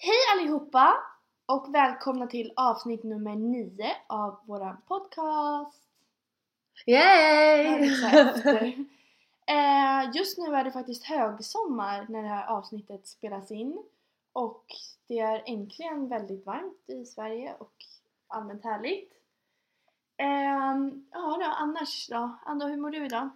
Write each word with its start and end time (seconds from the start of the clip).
Hej 0.00 0.16
allihopa 0.34 0.96
och 1.46 1.74
välkomna 1.74 2.26
till 2.26 2.52
avsnitt 2.56 3.02
nummer 3.02 3.36
nio 3.36 3.96
av 4.06 4.40
våran 4.44 4.76
podcast. 4.88 5.88
Yay! 6.86 7.90
Eh, 9.50 10.10
just 10.14 10.38
nu 10.38 10.54
är 10.54 10.64
det 10.64 10.70
faktiskt 10.70 11.04
högsommar 11.04 12.06
när 12.08 12.22
det 12.22 12.28
här 12.28 12.46
avsnittet 12.46 13.06
spelas 13.06 13.50
in 13.50 13.82
och 14.32 14.64
det 15.06 15.18
är 15.18 15.42
äntligen 15.46 16.08
väldigt 16.08 16.46
varmt 16.46 16.84
i 16.86 17.04
Sverige 17.04 17.54
och 17.58 17.74
allmänt 18.26 18.64
härligt. 18.64 19.12
Ehm, 20.16 21.06
ja 21.10 21.38
då, 21.40 21.44
annars 21.44 22.08
då? 22.08 22.38
Ando, 22.46 22.66
hur 22.66 22.76
mår 22.76 22.90
du 22.90 23.06
idag? 23.06 23.28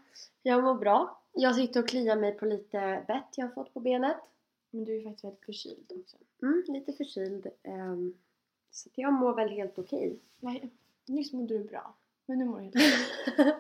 Jag 0.42 0.64
mår 0.64 0.74
bra. 0.74 1.20
Jag 1.32 1.54
sitter 1.54 1.82
och 1.82 1.88
kliar 1.88 2.16
mig 2.16 2.32
på 2.32 2.46
lite 2.46 3.04
bett 3.06 3.28
jag 3.36 3.46
har 3.46 3.54
fått 3.54 3.74
på 3.74 3.80
benet. 3.80 4.31
Men 4.74 4.84
du 4.84 4.96
är 4.96 5.02
faktiskt 5.02 5.24
väldigt 5.24 5.44
förkyld 5.44 5.92
också. 6.02 6.16
Mm, 6.42 6.64
lite 6.68 6.92
förkyld. 6.92 7.46
ehm, 7.62 8.14
så 8.70 8.88
att 8.88 8.98
jag 8.98 9.12
mår 9.12 9.34
väl 9.34 9.48
helt 9.48 9.78
okej. 9.78 10.18
Nej, 10.40 10.70
nyss 11.06 11.32
mådde 11.32 11.58
du 11.58 11.64
bra. 11.64 11.94
Men 12.26 12.38
nu 12.38 12.44
mår 12.44 12.60
du 12.60 12.62
helt 12.62 12.78
okej. 13.28 13.54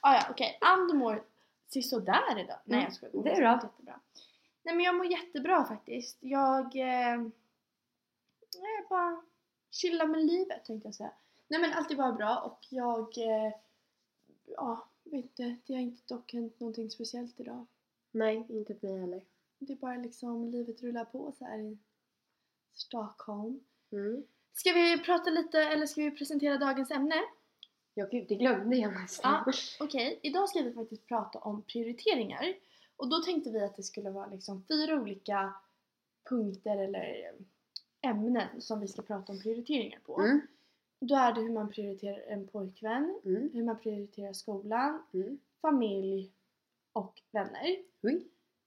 ah, 0.00 0.14
ja, 0.14 0.26
okej. 0.30 0.58
Ando 0.60 0.94
mår 0.94 1.24
sisådär 1.68 2.38
idag. 2.40 2.58
Nej 2.64 2.82
jag 2.82 2.92
skojar. 2.92 3.24
det 3.24 3.30
är 3.30 3.36
bra. 3.36 3.60
Jättebra. 3.62 4.00
Nej 4.62 4.74
men 4.74 4.84
jag 4.84 4.94
mår 4.94 5.06
jättebra 5.06 5.64
faktiskt. 5.64 6.16
Jag... 6.20 6.76
Eh, 6.76 7.22
jag 8.52 8.88
bara 8.88 9.22
chillar 9.70 10.06
med 10.06 10.24
livet 10.24 10.64
tänkte 10.64 10.88
jag 10.88 10.94
säga. 10.94 11.12
Nej 11.48 11.60
men 11.60 11.72
allt 11.72 11.90
är 11.90 11.96
bara 11.96 12.12
bra 12.12 12.38
och 12.38 12.66
jag... 12.70 13.18
Eh, 13.18 13.52
ja, 14.46 14.88
vet 15.04 15.24
inte. 15.24 15.56
Det 15.66 15.74
har 15.74 15.80
inte 15.80 16.14
dock 16.14 16.32
hänt 16.32 16.60
någonting 16.60 16.90
speciellt 16.90 17.40
idag. 17.40 17.66
Nej, 18.10 18.46
inte 18.48 18.74
för 18.74 18.86
mig 18.86 19.00
heller. 19.00 19.22
Det 19.58 19.72
är 19.72 19.76
bara 19.76 19.96
liksom 19.96 20.50
livet 20.50 20.82
rullar 20.82 21.04
på 21.04 21.32
så 21.38 21.44
här 21.44 21.58
i 21.58 21.78
Stockholm. 22.72 23.60
Mm. 23.92 24.24
Ska 24.52 24.72
vi 24.72 24.98
prata 24.98 25.30
lite 25.30 25.58
eller 25.62 25.86
ska 25.86 26.02
vi 26.02 26.10
presentera 26.10 26.58
dagens 26.58 26.90
ämne? 26.90 27.14
Ja 27.94 28.06
gud, 28.10 28.26
det 28.28 28.34
glömde 28.34 28.76
jag 28.76 28.92
nästan. 28.92 29.42
Ja, 29.46 29.52
okej. 29.80 30.20
Idag 30.22 30.48
ska 30.48 30.62
vi 30.62 30.72
faktiskt 30.72 31.06
prata 31.06 31.38
om 31.38 31.62
prioriteringar. 31.62 32.54
Och 32.96 33.08
då 33.08 33.22
tänkte 33.22 33.50
vi 33.50 33.60
att 33.60 33.76
det 33.76 33.82
skulle 33.82 34.10
vara 34.10 34.26
liksom 34.26 34.64
fyra 34.68 35.00
olika 35.00 35.54
punkter 36.28 36.76
eller 36.78 37.34
ämnen 38.00 38.60
som 38.60 38.80
vi 38.80 38.88
ska 38.88 39.02
prata 39.02 39.32
om 39.32 39.40
prioriteringar 39.40 39.98
på. 39.98 40.20
Mm. 40.20 40.40
Då 41.00 41.14
är 41.16 41.32
det 41.32 41.40
hur 41.40 41.52
man 41.52 41.70
prioriterar 41.70 42.20
en 42.28 42.46
pojkvän, 42.48 43.20
Mm. 43.24 43.50
hur 43.52 43.64
man 43.64 43.78
prioriterar 43.78 44.32
skolan, 44.32 45.02
Mm. 45.12 45.38
familj 45.62 46.32
och 46.92 47.22
vänner. 47.32 47.76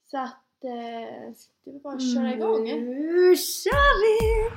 Så 0.06 0.18
att 0.18 0.44
eh, 0.64 1.34
det 1.64 1.72
är 1.72 1.80
bara 1.80 1.94
att 1.96 2.14
köra 2.14 2.34
igång. 2.34 2.64
Nu 2.64 3.36
kör 3.36 4.02
vi! 4.02 4.50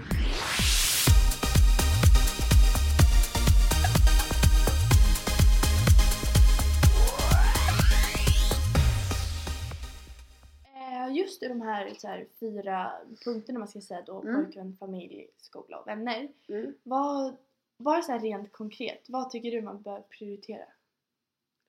Eh, 10.65 11.16
Just 11.16 11.41
det, 11.41 11.49
de 11.49 11.60
här, 11.62 11.93
så 11.99 12.09
här 12.09 12.27
fyra 12.41 12.93
punkterna 13.25 13.59
man 13.59 13.69
ska 13.69 13.81
säga 13.81 14.03
då, 14.06 14.21
Mm. 14.22 14.44
pojkvän, 14.44 14.77
familj, 14.81 15.28
skola 15.37 15.78
och 15.78 15.87
vänner. 15.88 16.28
Mm. 16.48 16.75
Vad, 16.82 17.37
bara 17.78 18.03
så 18.03 18.12
här 18.12 18.21
rent 18.21 18.53
konkret, 18.53 19.04
vad 19.09 19.31
tycker 19.31 19.50
du 19.50 19.62
man 19.62 19.82
bör 19.82 20.00
prioritera? 20.00 20.65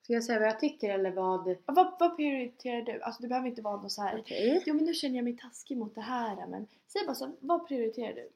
Ska 0.04 0.12
jag 0.12 0.24
säga 0.24 0.38
vad 0.38 0.48
jag 0.48 0.60
tycker 0.60 0.90
eller 0.90 1.10
vad? 1.10 1.56
Vad, 1.66 1.96
vad 2.00 2.16
prioriterar 2.16 2.82
du? 2.82 3.02
Alltså 3.02 3.22
det 3.22 3.28
behöver 3.28 3.48
inte 3.48 3.62
vara 3.62 3.76
något 3.76 3.92
så 3.92 4.02
här. 4.02 4.20
Okej. 4.20 4.62
Jo 4.66 4.74
men 4.74 4.84
nu 4.84 4.94
känner 4.94 5.16
jag 5.16 5.24
mig 5.24 5.36
taskig 5.36 5.76
mot 5.76 5.94
det 5.94 6.00
här 6.00 6.46
men 6.46 6.66
säg 6.86 7.06
bara 7.06 7.14
så, 7.14 7.32
vad 7.40 7.68
prioriterar 7.68 8.14
du? 8.14 8.28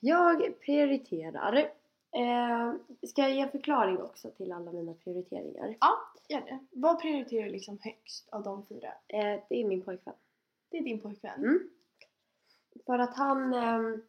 Jag 0.00 0.60
prioriterar. 0.60 1.56
Eh, 2.10 2.74
ska 3.08 3.22
jag 3.22 3.30
ge 3.30 3.40
en 3.40 3.50
förklaring 3.50 3.98
också 3.98 4.30
till 4.30 4.52
alla 4.52 4.72
mina 4.72 4.94
prioriteringar? 4.94 5.76
Ja, 5.80 5.98
gör 6.28 6.40
det. 6.40 6.58
Vad 6.70 7.00
prioriterar 7.00 7.44
du 7.44 7.50
liksom 7.50 7.78
högst 7.82 8.28
av 8.28 8.42
de 8.42 8.66
fyra? 8.66 8.92
Eh, 9.08 9.40
det 9.48 9.60
är 9.60 9.64
min 9.64 9.82
pojkvän. 9.82 10.14
Det 10.70 10.78
är 10.78 10.82
din 10.82 11.00
pojkvän. 11.00 11.38
Mm. 11.44 11.70
För 12.86 12.98
att 12.98 13.16
han... 13.16 13.54
ehm, 13.54 14.02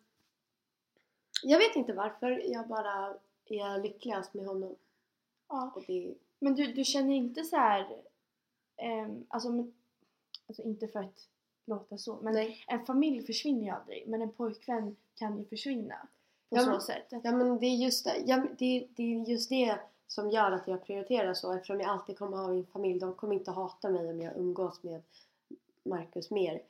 jag 1.44 1.60
vet 1.60 1.76
inte 1.76 1.94
varför, 1.94 2.42
jag 2.46 2.68
bara 2.68 3.14
är 3.46 3.84
lyckligast 3.84 4.34
med 4.34 4.46
honom. 4.46 4.76
Ja. 5.50 5.74
Det, 5.88 6.14
Men 6.40 6.56
du, 6.56 6.74
du 6.74 6.84
känner 6.84 7.14
inte 7.16 7.44
så 7.44 7.56
här, 7.56 7.88
ehm, 8.78 9.26
alltså, 9.28 9.50
men, 9.50 9.74
alltså 10.48 10.64
inte 10.64 10.88
för 10.88 11.00
att 11.00 11.28
låta 11.66 11.98
så, 11.98 12.18
men 12.22 12.34
nej. 12.34 12.64
en 12.68 12.86
familj 12.86 13.26
försvinner 13.26 13.64
ju 13.64 13.70
aldrig 13.70 14.08
men 14.08 14.22
en 14.22 14.32
pojkvän 14.32 14.96
kan 15.16 15.38
ju 15.38 15.46
försvinna 15.46 16.08
på 16.50 16.56
Ja, 16.56 16.62
så 16.64 16.70
men- 16.70 16.82
sätt. 16.82 17.06
Ja 17.10 17.32
men 17.32 17.60
det 17.60 17.66
är 17.66 17.76
just 17.76 18.06
det. 18.06 18.18
Ja, 18.26 18.46
det, 18.60 18.88
det 18.96 19.04
är 19.04 19.30
just 19.30 19.50
det 19.50 19.80
som 20.08 20.30
gör 20.30 20.52
att 20.52 20.68
jag 20.68 20.84
prioriterar 20.84 21.34
så 21.34 21.54
eftersom 21.54 21.80
jag 21.80 21.90
alltid 21.90 22.18
kommer 22.18 22.38
ha 22.38 22.48
min 22.48 22.66
familj. 22.66 23.00
De 23.00 23.14
kommer 23.14 23.34
inte 23.36 23.52
hata 23.52 23.90
mig 23.90 24.10
om 24.10 24.22
jag 24.22 24.38
umgås 24.38 24.84
med 24.84 25.02
Marcus 25.84 26.30
mer. 26.32 26.62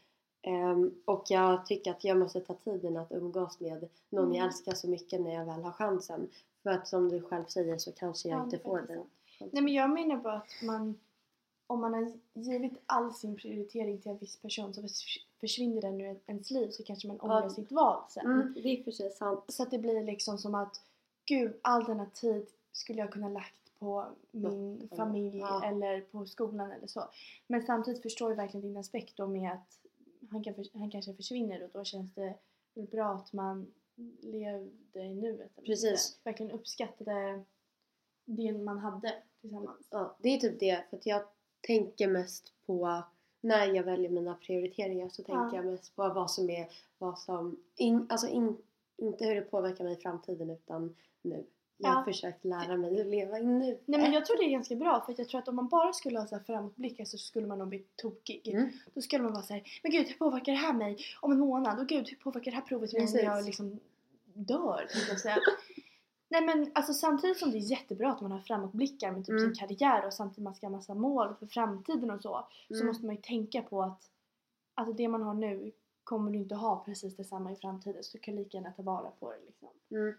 Ehm, 0.42 1.02
och 1.06 1.24
jag 1.30 1.66
tycker 1.66 1.92
att 1.92 2.04
jag 2.04 2.18
måste 2.18 2.42
ta 2.42 2.54
tiden 2.54 2.98
att 2.98 3.12
umgås 3.12 3.60
med 3.60 3.90
någon 4.10 4.28
jag 4.34 4.36
Mm. 4.36 4.48
älskar 4.48 4.74
så 4.74 4.88
mycket 4.90 5.22
när 5.22 5.34
jag 5.34 5.46
väl 5.46 5.62
har 5.64 5.72
chansen. 5.72 6.30
För 6.64 6.70
att 6.70 6.88
som 6.88 7.10
du 7.10 7.22
själv 7.22 7.46
säger 7.46 7.78
så 7.78 7.92
kanske 7.92 8.30
jag 8.30 8.40
Ja, 8.40 8.44
inte 8.44 8.60
får 8.60 8.82
den. 8.82 9.04
Nej 9.52 9.64
men 9.64 9.74
jag 9.74 9.90
menar 9.90 10.18
bara 10.18 10.34
att 10.38 10.64
man, 10.64 11.00
om 11.68 11.82
man 11.82 11.94
har 11.94 12.12
givit 12.34 12.74
all 12.86 13.14
sin 13.14 13.36
prioritering 13.36 13.98
till 14.02 14.12
en 14.12 14.18
viss 14.18 14.38
person 14.38 14.74
så 14.74 14.82
förs- 14.82 15.26
försvinner 15.40 15.82
den 15.82 16.02
ur 16.02 16.20
ens 16.28 16.52
liv 16.52 16.70
så 16.72 16.84
kanske 16.84 17.08
man 17.08 17.20
ångrar 17.20 17.42
Ja. 17.44 17.50
sitt 17.50 17.72
val 17.72 18.02
sen. 18.10 18.26
Mm, 18.26 18.54
det 18.54 18.88
är 18.88 18.92
sig 18.92 19.12
sant. 19.12 19.44
Så 19.48 19.64
att 19.64 19.72
det 19.72 19.78
blir 19.80 20.04
liksom 20.04 20.38
som 20.38 20.56
att 20.56 20.82
gud, 21.26 21.54
all 21.62 21.84
denna 21.84 22.06
tid 22.06 22.46
skulle 22.72 23.00
jag 23.00 23.12
kunna 23.12 23.30
lagt 23.30 23.80
på 23.80 24.06
min 24.32 24.88
Ja. 24.92 24.98
familj 24.98 25.38
Ja. 25.38 25.64
eller 25.66 26.02
på 26.02 26.26
skolan 26.26 26.72
eller 26.72 26.88
så. 26.88 27.04
Men 27.48 27.62
samtidigt 27.66 28.02
förstår 28.02 28.30
jag 28.32 28.36
verkligen 28.36 28.62
din 28.68 28.78
aspekt 28.78 29.18
då 29.18 29.28
med 29.28 29.52
att 29.52 29.78
han, 30.32 30.44
kan, 30.44 30.54
han 30.74 30.92
kanske 30.92 31.14
försvinner 31.14 31.64
och 31.64 31.70
då 31.74 31.84
känns 31.84 32.14
det 32.14 32.34
bra 32.74 33.06
att 33.14 33.34
man 33.34 33.68
levde 34.22 35.00
i 35.00 35.16
nuet. 35.16 35.52
Precis. 35.66 36.20
Verkligen 36.24 36.52
uppskattade 36.52 37.44
det 38.26 38.52
man 38.52 38.78
hade 38.78 39.14
tillsammans. 39.42 39.88
Ja, 39.90 40.18
det 40.20 40.30
är 40.30 40.38
typ 40.38 40.60
det. 40.60 40.84
För 40.90 40.98
att 40.98 41.06
jag 41.06 41.22
tänker 41.62 42.08
mest 42.08 42.54
på 42.66 43.04
när 43.42 43.68
jag 43.68 43.84
väljer 43.84 44.10
mina 44.10 44.34
prioriteringar 44.34 45.10
så 45.10 45.24
tänker 45.24 45.42
Ja. 45.42 45.56
jag 45.56 45.66
mest 45.66 45.96
på 45.96 46.10
vad 46.10 46.32
som 46.32 46.50
är 46.50 46.68
vad 46.98 47.20
som, 47.20 47.60
in, 47.76 48.06
alltså 48.10 48.28
in, 48.28 48.58
inte 48.98 49.26
hur 49.26 49.36
det 49.36 49.42
påverkar 49.42 49.84
mig 49.84 49.94
i 49.94 50.02
framtiden 50.02 50.50
utan 50.50 50.96
nu. 51.22 51.46
Jag 51.82 51.90
har 51.90 52.02
Ja. 52.02 52.06
försökt 52.06 52.46
lära 52.46 52.78
mig 52.78 53.02
att 53.02 53.08
leva 53.08 53.40
i 53.40 53.44
nu. 53.46 53.80
Nej 53.86 54.00
men 54.02 54.12
jag 54.14 54.26
tror 54.26 54.38
det 54.38 54.44
är 54.44 54.50
ganska 54.50 54.76
bra 54.76 55.04
för 55.06 55.16
jag 55.18 55.30
tror 55.30 55.40
att 55.40 55.48
om 55.48 55.56
man 55.56 55.68
bara 55.68 55.94
skulle 55.94 56.20
ha 56.20 56.28
så 56.28 56.36
här 56.36 56.44
framåtblickar 56.44 57.06
så 57.06 57.18
skulle 57.18 57.48
man 57.48 57.60
nog 57.60 57.68
bli 57.68 57.86
tokig. 57.96 58.48
Mm. 58.48 58.70
Då 58.94 59.02
skulle 59.02 59.24
man 59.24 59.32
vara 59.34 59.44
såhär, 59.44 59.64
men 59.84 59.92
gud 59.92 60.08
hur 60.08 60.14
påverkar 60.18 60.52
det 60.52 60.58
här 60.58 60.74
mig 60.74 60.98
om 61.22 61.32
en 61.32 61.40
månad? 61.40 61.80
Och 61.80 61.88
gud 61.88 62.10
hur 62.10 62.18
påverkar 62.18 62.52
det 62.52 62.56
här 62.58 62.64
provet 62.64 62.94
mig 62.94 63.08
när 63.14 63.24
jag 63.24 63.46
liksom 63.46 63.80
dör? 64.40 64.88
tänkte 64.94 65.12
jag 65.12 65.20
säga. 65.20 65.38
Nej 66.32 66.46
men 66.46 66.72
alltså 66.76 66.94
samtidigt 66.94 67.38
som 67.40 67.52
det 67.52 67.58
är 67.58 67.72
jättebra 67.72 68.12
att 68.12 68.22
man 68.22 68.32
har 68.32 68.40
framåtblickar 68.40 69.12
med 69.12 69.26
typ 69.26 69.40
Mm. 69.40 69.56
sin 69.56 69.68
karriär 69.68 70.06
och 70.06 70.14
samtidigt 70.14 70.44
man 70.44 70.56
ska 70.56 70.66
ha 70.66 70.72
massa 70.72 70.94
mål 70.94 71.36
för 71.40 71.46
framtiden 71.48 72.12
och 72.12 72.22
så. 72.22 72.48
Så 72.68 72.74
Mm. 72.74 72.88
måste 72.88 73.06
man 73.06 73.16
ju 73.16 73.22
tänka 73.22 73.62
på 73.62 73.82
att 73.84 74.12
alltså 74.74 74.94
det 74.94 75.08
man 75.08 75.22
har 75.24 75.34
nu 75.34 75.72
kommer 76.04 76.32
du 76.32 76.38
inte 76.38 76.56
ha 76.56 76.84
precis 76.86 77.16
detsamma 77.16 77.52
i 77.52 77.56
framtiden 77.56 78.04
så 78.04 78.18
du 78.18 78.22
kan 78.22 78.36
lika 78.36 78.58
gärna 78.58 78.72
ta 78.72 78.82
vara 78.82 79.12
på 79.20 79.32
det 79.32 79.38
liksom. 79.46 79.68
Mm. 79.92 80.14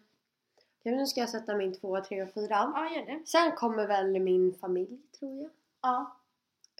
Okej, 0.81 0.97
nu 0.97 1.07
ska 1.07 1.21
jag 1.21 1.29
sätta 1.31 1.57
min 1.57 1.75
två, 1.75 2.01
tre 2.01 2.23
och 2.23 2.33
fyra. 2.35 2.73
Ja, 2.75 2.91
gör 2.97 3.07
det. 3.07 3.23
Sen 3.27 3.53
kommer 3.57 3.87
väl 3.87 4.21
min 4.21 4.55
familj 4.55 4.99
tror 5.19 5.39
jag. 5.43 5.51
Ja. 5.83 6.17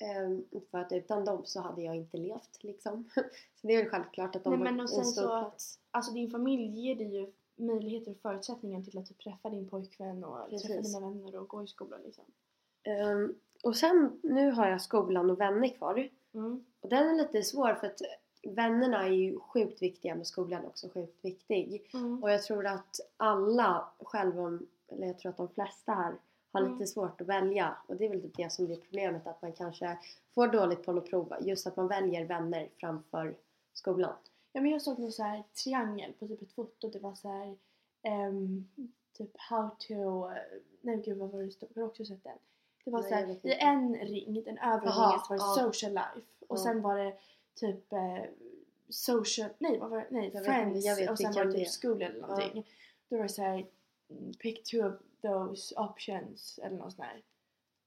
Ehm, 0.01 0.45
för 0.71 0.79
att 0.79 0.93
utan 0.93 1.25
dem 1.25 1.43
så 1.45 1.61
hade 1.61 1.83
jag 1.83 1.97
inte 1.97 2.17
levt 2.17 2.63
liksom. 2.65 3.11
Så 3.61 3.67
det 3.67 3.75
är 3.75 3.83
väl 3.83 3.91
självklart 3.91 4.37
att 4.37 4.45
de 4.45 4.51
Nej, 4.51 4.59
har 4.59 4.65
men 4.65 4.75
en 4.75 4.81
och 4.81 4.91
sen 4.91 5.05
stor 5.05 5.23
så- 5.23 5.29
plats. 5.29 5.79
Alltså 5.91 6.13
din 6.13 6.31
familj 6.31 6.81
ger 6.81 6.95
dig 6.97 7.17
ju 7.17 7.33
möjligheter 7.57 8.11
och 8.11 8.17
förutsättningar 8.17 8.83
till 8.83 8.99
att 8.99 9.07
du 9.07 9.15
träffar 9.15 9.51
din 9.51 9.69
pojkvän 9.69 10.25
och 10.25 10.49
träffa 10.51 10.67
Precis. 10.69 10.95
dina 10.95 11.11
vänner 11.11 11.37
och 11.37 11.49
gå 11.49 11.63
i 11.63 11.67
skolan 11.67 12.01
liksom. 12.05 12.25
Ehm, 12.83 13.35
och 13.63 13.77
sen, 13.77 14.21
nu 14.23 14.51
har 14.51 14.69
jag 14.69 14.83
skolan 14.83 15.31
och 15.31 15.41
vänner 15.41 15.69
kvar. 15.69 16.09
Mm. 16.35 16.65
Och 16.81 16.89
den 16.89 17.09
är 17.09 17.15
lite 17.15 17.43
svår 17.43 17.75
för 17.75 17.87
att 17.87 18.01
vännerna 18.43 19.07
är 19.07 19.11
ju 19.11 19.39
sjukt 19.39 19.83
viktiga 19.83 20.15
men 20.15 20.25
skolan 20.25 20.63
är 20.63 20.67
också 20.67 20.89
sjukt 20.89 21.25
viktig. 21.25 21.91
Mm. 21.95 22.23
Och 22.23 22.31
jag 22.31 22.43
tror 22.43 22.67
att 22.67 23.01
alla, 23.17 23.89
själv 24.01 24.41
om, 24.41 24.67
eller 24.89 25.07
jag 25.07 25.19
tror 25.19 25.31
att 25.31 25.37
de 25.37 25.49
flesta 25.49 25.93
här 25.93 26.15
har 26.53 26.61
Mm. 26.61 26.73
lite 26.73 26.87
svårt 26.87 27.21
att 27.21 27.27
välja. 27.27 27.77
Och 27.87 27.97
det 27.97 28.05
är 28.05 28.09
väl 28.09 28.23
typ 28.23 28.37
det 28.37 28.53
som 28.53 28.67
blir 28.67 28.77
problemet 28.77 29.27
att 29.27 29.43
man 29.43 29.53
kanske 29.53 29.99
får 30.35 30.47
dåligt 30.49 30.83
på 30.87 30.93
något 30.93 31.11
prov. 31.11 31.35
Just 31.41 31.67
att 31.67 31.77
man 31.77 31.89
väljer 31.89 32.25
vänner 32.25 32.69
framför 32.81 33.37
skolan. 33.73 34.15
Ja 34.53 34.61
men 34.61 34.71
jag 34.71 34.83
såg 34.83 34.99
någon 34.99 35.13
så 35.13 35.23
här 35.23 35.43
triangel 35.65 36.13
på 36.13 36.29
typ 36.29 36.43
ett 36.43 36.53
foto. 36.53 36.89
Det 36.91 36.99
var 36.99 37.15
så 37.15 37.29
här 37.29 37.57
ehm, 38.03 38.69
typ 39.19 39.31
how 39.37 39.69
to... 39.79 39.95
eh, 40.31 40.37
Nej 40.81 41.03
gud 41.05 41.19
vad 41.19 41.31
var 41.31 41.43
det 41.43 41.51
stod? 41.51 41.69
Har 41.75 41.83
du 41.83 41.89
också 41.89 42.05
sett 42.05 42.25
den? 42.25 42.39
Det 42.85 42.91
var 42.91 43.01
Nej, 43.01 43.09
så 43.11 43.15
här, 43.15 43.27
vet 43.27 43.45
i 43.45 43.53
en 43.53 43.95
ring, 43.95 44.43
den 44.45 44.59
övre 44.59 44.87
Jaha, 44.87 45.09
ringen 45.09 45.21
så 45.21 45.29
var 45.29 45.37
det 45.37 45.61
ja. 45.61 45.67
social 45.73 45.93
life. 45.93 46.27
Och 46.49 46.59
Ja. 46.59 46.63
sen 46.63 46.83
var 46.83 46.99
det 46.99 47.13
typ 47.55 47.93
eh, 47.93 48.23
social... 48.89 49.51
Nej 49.59 49.79
vad 49.79 49.91
var 49.91 49.99
det? 49.99 50.07
Nej 50.11 50.31
Jag 50.35 50.41
vet 50.41 50.45
friends. 50.45 50.87
jag 50.87 50.97
vet 50.97 51.11
och 51.11 51.19
sen 51.19 51.33
var 51.33 51.45
det 51.45 51.51
det 51.51 51.59
typ 51.59 51.67
är. 51.67 51.81
school 51.81 52.03
eller 52.03 52.21
någonting. 52.21 52.67
Då 53.09 53.17
var 53.17 53.23
det 53.23 53.29
så 53.29 53.43
här 53.43 53.67
pick 54.39 54.65
two 54.71 54.93
those 55.23 55.75
options 55.77 56.59
eller 56.63 56.77
något 56.77 56.93
sånt 56.93 57.09
där. 57.09 57.23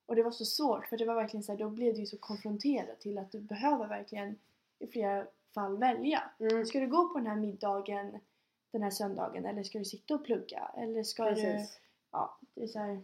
Och 0.06 0.15
det 0.15 0.24
var 0.24 0.31
så 0.31 0.45
svårt 0.45 0.85
för 0.88 0.97
det 0.97 1.06
var 1.06 1.15
verkligen 1.15 1.44
så 1.44 1.51
här, 1.51 1.59
då 1.59 1.69
blev 1.69 1.94
du 1.94 2.00
ju 2.00 2.06
så 2.06 2.18
konfronterad 2.18 3.00
till 3.00 3.18
att 3.18 3.31
du 3.31 3.39
behöver 3.39 3.88
verkligen 3.88 4.35
i 4.80 4.88
flera 4.88 5.25
fall 5.53 5.77
välja. 5.77 6.24
Mm. 6.39 6.65
Ska 6.65 6.80
du 6.80 6.88
gå 6.88 7.09
på 7.09 7.18
den 7.18 7.27
här 7.27 7.35
middagen 7.35 8.19
den 8.71 8.83
här 8.83 8.89
söndagen 8.91 9.45
eller 9.45 9.63
ska 9.63 9.80
du 9.80 9.85
sitta 9.85 10.15
och 10.15 10.25
plugga? 10.25 10.71
Eller 10.77 11.03
ska 11.03 11.25
du... 11.30 11.35
Precis. 11.35 11.80
Ja, 12.12 12.38
det 12.53 12.63
är 12.63 12.68
så 12.68 12.80
här... 12.80 13.01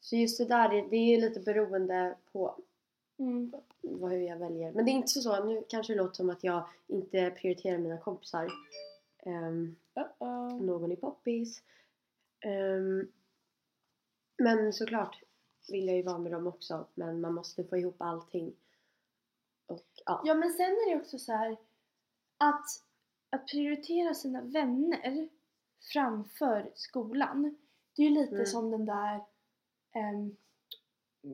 Så 0.00 0.16
just 0.16 0.38
det 0.38 0.44
där, 0.44 0.68
det- 0.68 0.88
det 0.90 0.96
är 0.96 1.06
ju 1.16 1.20
lite 1.20 1.40
beroende 1.40 2.16
på 2.32 2.56
Mm. 3.18 3.52
vad, 3.80 4.10
hur 4.12 4.18
jag 4.20 4.36
väljer. 4.36 4.72
Men 4.72 4.84
det 4.84 4.90
är 4.90 4.92
inte 4.92 5.08
så, 5.08 5.44
nu 5.44 5.64
kanske 5.68 5.92
det 5.92 5.96
låter 5.96 6.14
som 6.14 6.30
att 6.30 6.44
jag 6.44 6.64
inte 6.86 7.30
prioriterar 7.30 7.78
mina 7.78 7.98
kompisar. 7.98 8.50
Ehm, 9.18 9.76
Uh-oh. 9.94 10.60
någon 10.62 10.92
är 10.92 10.96
poppis. 10.96 11.62
Ehm, 12.40 13.08
men 14.38 14.72
såklart 14.72 15.22
vill 15.68 15.86
jag 15.86 15.96
ju 15.96 16.02
vara 16.02 16.18
med 16.18 16.32
dem 16.32 16.46
också. 16.46 16.86
Men 16.94 17.20
man 17.20 17.34
måste 17.34 17.64
få 17.64 17.76
ihop 17.76 17.96
allting. 18.02 18.56
Och 19.66 19.86
ja. 20.06 20.22
Ja 20.24 20.34
men 20.34 20.50
sen 20.52 20.66
är 20.70 20.90
det 20.94 21.00
också 21.00 21.18
så 21.18 21.32
här 21.32 21.56
att, 22.38 22.64
att 23.30 23.46
prioritera 23.46 24.14
sina 24.14 24.40
vänner 24.40 25.28
framför 25.92 26.70
skolan. 26.74 27.56
Det 27.96 28.02
är 28.02 28.06
ju 28.08 28.14
lite 28.14 28.34
Mm. 28.34 28.46
som 28.46 28.70
den 28.70 28.84
där 28.84 29.20
ehm, 29.92 30.36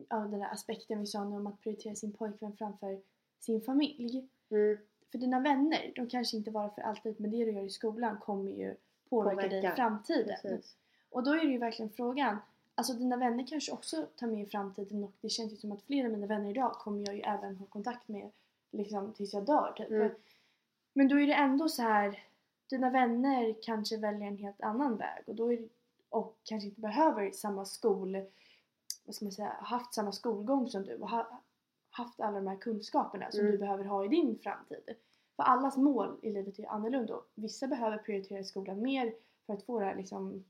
ja, 0.09 0.17
den 0.17 0.39
där 0.39 0.51
aspekten 0.53 0.99
vi 0.99 1.05
sa 1.05 1.23
nu 1.23 1.35
om 1.35 1.47
att 1.47 1.59
prioritera 1.61 1.95
sin 1.95 2.13
pojkvän 2.13 2.57
framför 2.57 3.01
sin 3.39 3.61
familj. 3.61 4.27
Mm, 4.49 4.77
För 5.11 5.17
dina 5.17 5.39
vänner, 5.39 5.91
de 5.95 6.07
kanske 6.09 6.37
inte 6.37 6.51
varar 6.51 6.69
för 6.69 6.81
alltid 6.81 7.19
men 7.19 7.31
det 7.31 7.45
du 7.45 7.51
gör 7.51 7.63
i 7.63 7.69
skolan 7.69 8.17
kommer 8.19 8.51
ju 8.51 8.75
påverka 9.09 9.35
dig 9.41 9.47
i 9.47 9.61
Påverka. 9.61 9.75
framtiden. 9.75 10.37
precis. 10.41 10.77
Och 11.09 11.23
då 11.23 11.31
är 11.31 11.45
det 11.45 11.51
ju 11.51 11.57
verkligen 11.57 11.91
frågan, 11.91 12.37
alltså 12.75 12.93
dina 12.93 13.17
vänner 13.17 13.47
kanske 13.47 13.71
också 13.71 14.07
tar 14.15 14.27
med 14.27 14.41
i 14.43 14.45
framtiden 14.45 15.03
och 15.03 15.11
det 15.21 15.29
känns 15.29 15.53
ju 15.53 15.57
som 15.57 15.71
att 15.71 15.83
flera 15.83 16.05
av 16.05 16.11
mina 16.11 16.27
vänner 16.27 16.49
idag 16.49 16.73
kommer 16.73 17.05
jag 17.05 17.15
ju 17.15 17.21
även 17.21 17.57
ha 17.57 17.65
kontakt 17.65 18.07
med 18.07 18.31
liksom 18.71 19.13
tills 19.13 19.33
jag 19.33 19.45
dör 19.45 19.73
typ. 19.77 19.89
Mm. 19.89 20.11
Men 20.93 21.07
då 21.07 21.19
är 21.19 21.27
det 21.27 21.33
ändå 21.33 21.69
så 21.69 21.81
här, 21.81 22.23
dina 22.69 22.89
vänner 22.89 23.55
kanske 23.61 23.97
väljer 23.97 24.27
en 24.27 24.37
helt 24.37 24.61
annan 24.61 24.97
väg 24.97 25.23
och 25.25 25.35
då 25.35 25.53
är 25.53 25.57
det, 25.57 25.67
och 26.09 26.37
kanske 26.43 26.67
inte 26.67 26.81
behöver 26.81 27.31
samma 27.31 27.65
skol, 27.65 28.25
vad 29.05 29.15
ska 29.15 29.25
man 29.25 29.31
säga, 29.31 29.55
haft 29.61 29.93
samma 29.93 30.11
skolgång 30.11 30.67
som 30.67 30.83
du 30.83 30.95
och 30.95 31.09
ha, 31.09 31.41
haft 31.89 32.19
alla 32.21 32.39
de 32.39 32.47
här 32.47 32.55
kunskaperna 32.57 33.31
som 33.31 33.39
Mm. 33.39 33.51
du 33.51 33.57
behöver 33.57 33.83
ha 33.85 34.05
i 34.05 34.07
din 34.07 34.39
framtid. 34.39 34.95
För 35.35 35.43
allas 35.43 35.77
mål 35.77 36.17
i 36.21 36.29
livet 36.29 36.59
är 36.59 36.63
ju 36.63 36.67
annorlunda 36.67 37.15
och 37.15 37.25
vissa 37.35 37.67
behöver 37.67 37.97
prioritera 37.97 38.43
skolan 38.43 38.81
mer 38.81 39.13
för 39.45 39.53
att 39.53 39.63
få 39.63 39.79
det 39.79 39.85
här 39.85 39.95
liksom 39.95 40.43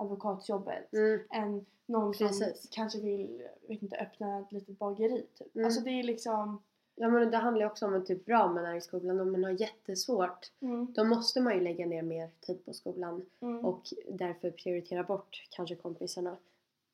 advokatjobbet 0.00 0.92
Mm, 0.92 1.20
än 1.30 1.66
någon 1.86 2.14
som 2.14 2.26
Precis. 2.28 2.68
kanske 2.70 3.00
vill, 3.00 3.42
vet 3.68 3.82
inte, 3.82 3.96
öppna 3.96 4.38
ett 4.38 4.52
litet 4.52 4.78
bageri 4.78 5.26
typ. 5.34 5.54
Mm. 5.54 5.64
Alltså 5.64 5.80
det 5.80 5.90
är 5.90 6.02
liksom... 6.02 6.62
ja 6.94 7.08
men 7.08 7.30
det 7.30 7.36
handlar 7.36 7.60
ju 7.60 7.70
också 7.70 7.86
om 7.86 7.94
en 7.94 8.04
typ 8.04 8.24
bra 8.24 8.52
man 8.52 8.64
är 8.64 8.74
i 8.74 8.80
skolan. 8.80 9.20
Om 9.20 9.32
man 9.32 9.44
har 9.44 9.50
jättesvårt 9.50 10.52
Mm, 10.60 10.92
då 10.92 11.04
måste 11.04 11.40
man 11.40 11.54
ju 11.54 11.60
lägga 11.60 11.86
ner 11.86 12.02
mer 12.02 12.30
tid 12.40 12.64
på 12.64 12.72
skolan. 12.72 13.26
mm, 13.40 13.64
och 13.64 13.82
därför 14.08 14.50
prioritera 14.50 15.02
bort 15.02 15.46
kanske 15.50 15.76
kompisarna. 15.76 16.36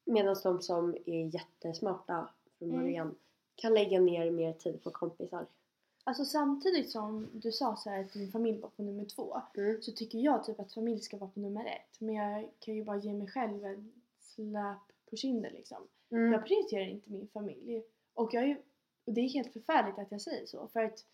Medan 0.05 0.37
de 0.43 0.63
som 0.63 0.97
är 1.07 1.35
jättesmarta 1.35 2.29
från 2.59 2.71
Mm. 2.71 2.81
början 2.83 3.15
kan 3.55 3.75
lägga 3.75 4.01
ner 4.01 4.31
mer 4.31 4.53
tid 4.53 4.83
på 4.83 4.91
kompisar. 4.91 5.47
Alltså 6.09 6.25
samtidigt 6.25 6.91
som 6.91 7.29
du 7.33 7.53
sa 7.53 7.77
så 7.77 7.91
här 7.91 8.01
att 8.01 8.13
din 8.13 8.33
familj 8.33 8.61
var 8.61 8.69
på 8.69 8.83
nummer 8.83 9.05
två 9.05 9.41
Mm. 9.57 9.83
så 9.83 9.93
tycker 9.93 10.19
jag 10.19 10.45
typ 10.45 10.61
att 10.61 10.73
familj 10.75 11.01
ska 11.01 11.17
vara 11.17 11.31
på 11.31 11.41
nummer 11.41 11.65
ett. 11.67 12.01
Men 12.01 12.15
jag 12.15 12.51
kan 12.59 12.75
ju 12.75 12.85
bara 12.85 12.97
ge 12.97 13.13
mig 13.13 13.27
själv 13.29 13.65
en 13.65 13.93
släp 14.21 14.79
på 15.11 15.17
kinden 15.17 15.53
liksom. 15.53 15.79
Mm. 16.11 16.33
Jag 16.33 16.45
prioriterar 16.47 16.85
inte 16.87 17.11
min 17.11 17.29
familj. 17.29 17.83
Och 18.15 18.35
jag 18.35 18.43
är 18.43 18.47
ju, 18.47 18.57
och 19.05 19.13
det 19.13 19.21
är 19.21 19.29
helt 19.29 19.53
förfärligt 19.53 19.99
att 19.99 20.11
jag 20.13 20.21
säger 20.21 20.47
så. 20.47 20.69
För 20.69 20.85
att 20.85 21.05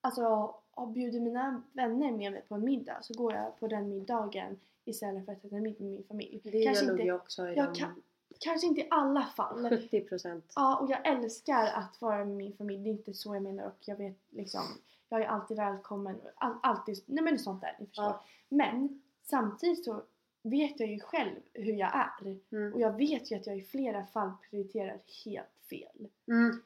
alltså, 0.00 0.54
och 0.70 0.88
bjuder 0.88 1.20
mina 1.20 1.62
vänner 1.72 2.12
med 2.12 2.32
mig 2.32 2.42
på 2.48 2.54
en 2.54 2.64
middag 2.64 2.98
så 3.02 3.14
går 3.14 3.34
jag 3.34 3.58
på 3.60 3.66
den 3.68 3.88
middagen 3.88 4.60
istället 4.84 5.24
för 5.24 5.32
att 5.32 5.44
äta 5.44 5.56
middag 5.56 5.80
med 5.80 5.90
min 5.92 6.04
familj. 6.04 6.40
Det 6.42 6.64
kanske, 6.64 6.84
gör 6.84 6.92
nog 6.92 7.06
jag 7.06 7.16
också 7.16 7.48
i 7.48 7.54
jag 7.54 7.66
de 7.66 7.74
kan- 7.74 8.02
kanske 8.40 8.66
inte 8.66 8.80
i 8.80 8.88
alla 8.90 9.26
fall. 9.36 9.68
70 9.68 10.00
procent. 10.00 10.52
Ja, 10.56 10.76
och 10.76 10.90
jag 10.90 11.06
älskar 11.06 11.66
att 11.66 12.00
vara 12.00 12.24
med 12.24 12.36
min 12.36 12.56
familj. 12.56 12.82
Det 12.84 12.90
är 12.90 12.92
inte 12.92 13.14
så 13.14 13.34
jag 13.34 13.42
menar 13.42 13.64
och 13.64 13.78
jag 13.80 13.96
vet 13.96 14.18
liksom 14.30 14.62
jag 15.10 15.22
är 15.22 15.26
alltid 15.26 15.56
välkommen. 15.56 16.20
All, 16.34 16.54
alltid, 16.62 17.02
nej 17.06 17.24
men 17.24 17.38
sånt 17.38 17.60
där, 17.60 17.76
ni 17.78 17.86
förstår. 17.86 18.04
Ja. 18.04 18.24
Men 18.48 19.02
samtidigt 19.22 19.84
så 19.84 20.02
vet 20.42 20.80
jag 20.80 20.88
ju 20.88 21.00
själv 21.00 21.40
hur 21.52 21.72
jag 21.72 21.94
är. 21.94 22.38
Mm. 22.50 22.72
Och 22.74 22.80
jag 22.80 22.92
vet 22.92 23.30
ju 23.30 23.36
att 23.36 23.46
jag 23.46 23.58
i 23.58 23.62
flera 23.62 24.06
fall 24.06 24.32
prioriterar 24.50 25.00
helt 25.24 25.56
fel. 25.70 26.08
Mm. 26.28 26.62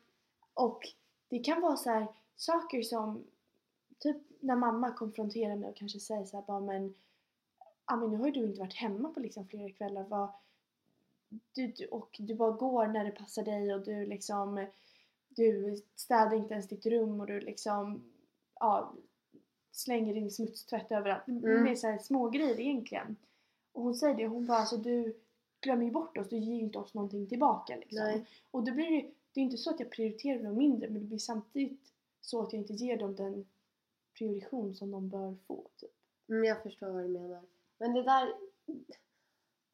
Och 0.54 0.88
det 1.28 1.38
kan 1.38 1.60
vara 1.60 1.76
så 1.76 1.90
här 1.90 2.06
saker 2.36 2.82
som 2.82 3.24
typ 3.98 4.16
när 4.40 4.56
mamma 4.56 4.90
konfronterar 4.90 5.56
mig 5.56 5.70
och 5.70 5.76
kanske 5.76 6.00
säger 6.00 6.24
så 6.24 6.36
här 6.36 6.44
bara 6.46 6.60
men 6.60 6.94
men 7.90 8.10
nu 8.10 8.16
har 8.16 8.26
ju 8.26 8.32
du 8.32 8.44
inte 8.44 8.60
varit 8.60 8.74
hemma 8.74 9.08
på 9.08 9.20
liksom 9.20 9.48
flera 9.48 9.70
kvällar. 9.70 10.04
Vad, 10.08 10.28
du, 11.52 11.66
du, 11.66 11.86
och 11.86 12.16
du 12.18 12.34
bara 12.34 12.50
går 12.50 12.86
när 12.86 13.04
det 13.04 13.10
passar 13.10 13.42
dig 13.42 13.74
och 13.74 13.84
du 13.84 14.06
liksom 14.06 14.66
du 15.28 15.76
städar 15.94 16.34
inte 16.34 16.54
ens 16.54 16.68
ditt 16.68 16.86
rum 16.86 17.20
och 17.20 17.26
du 17.26 17.40
liksom 17.40 18.04
ja, 18.60 18.94
slänger 19.72 20.14
din 20.14 20.30
smutstvätt 20.30 20.92
överallt. 20.92 21.28
Mm. 21.28 21.64
Det 21.64 21.70
är 21.70 21.74
så 21.74 21.86
här 21.86 21.98
små 21.98 22.30
grejer 22.30 22.60
egentligen. 22.60 23.16
Och 23.72 23.82
hon 23.82 23.94
säger 23.94 24.14
det, 24.14 24.26
hon 24.26 24.46
bara 24.46 24.58
alltså 24.58 24.76
du 24.76 25.16
glömmer 25.60 25.84
ju 25.84 25.90
bort 25.90 26.18
oss, 26.18 26.28
du 26.28 26.38
ger 26.38 26.54
ju 26.54 26.60
inte 26.60 26.78
oss 26.78 26.94
någonting 26.94 27.26
tillbaka 27.26 27.76
liksom. 27.76 28.04
Nej. 28.04 28.26
Och 28.50 28.64
då 28.64 28.72
blir 28.72 28.90
det, 28.90 29.10
det 29.32 29.40
är 29.40 29.44
inte 29.44 29.56
så 29.56 29.70
att 29.70 29.80
jag 29.80 29.90
prioriterar 29.90 30.42
dem 30.42 30.56
mindre 30.56 30.90
men 30.90 31.00
det 31.00 31.06
blir 31.06 31.18
samtidigt 31.18 31.92
så 32.20 32.42
att 32.42 32.52
jag 32.52 32.62
inte 32.62 32.72
ger 32.72 32.96
dem 32.96 33.14
den 33.14 33.46
prioritering 34.18 34.74
som 34.74 34.90
de 34.90 35.08
bör 35.08 35.36
få. 35.46 35.66
Typ. 35.76 35.90
Mm, 36.28 36.44
jag 36.44 36.62
förstår 36.62 36.90
vad 36.90 37.02
du 37.02 37.08
menar. 37.08 37.42
Men 37.78 37.94
det 37.94 38.02
där... 38.02 38.34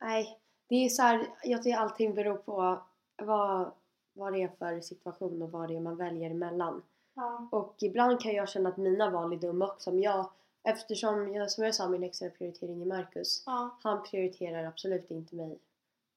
Nej. 0.01 0.39
Det 0.71 0.77
är 0.85 0.89
så 0.89 1.03
här, 1.03 1.27
jag 1.45 1.63
tycker 1.63 1.79
allting 1.79 2.15
beror 2.15 2.37
på 2.37 2.79
vad, 3.17 3.71
vad 4.13 4.33
det 4.33 4.43
är 4.43 4.49
för 4.49 4.81
situation 4.81 5.43
och 5.43 5.51
vad 5.51 5.69
det 5.69 5.77
är 5.77 5.81
man 5.81 5.97
väljer 5.97 6.31
emellan. 6.31 6.83
Ja. 7.15 7.49
Och 7.53 7.75
ibland 7.83 8.21
kan 8.21 8.33
jag 8.33 8.49
känna 8.49 8.69
att 8.69 8.77
mina 8.77 9.11
val 9.11 9.33
är 9.33 9.37
dumma 9.37 9.67
också. 9.67 9.91
Men 9.93 10.03
jag, 10.03 10.31
eftersom 10.63 11.35
jag, 11.35 11.51
som 11.51 11.65
jag 11.65 11.75
sa, 11.75 11.89
min 11.89 12.03
extra 12.03 12.31
prioritering 12.31 12.83
är 12.83 12.87
Marcus. 12.87 13.43
Ja, 13.47 13.79
Han 13.83 14.03
prioriterar 14.03 14.65
absolut 14.65 15.11
inte 15.11 15.37
mig 15.37 15.59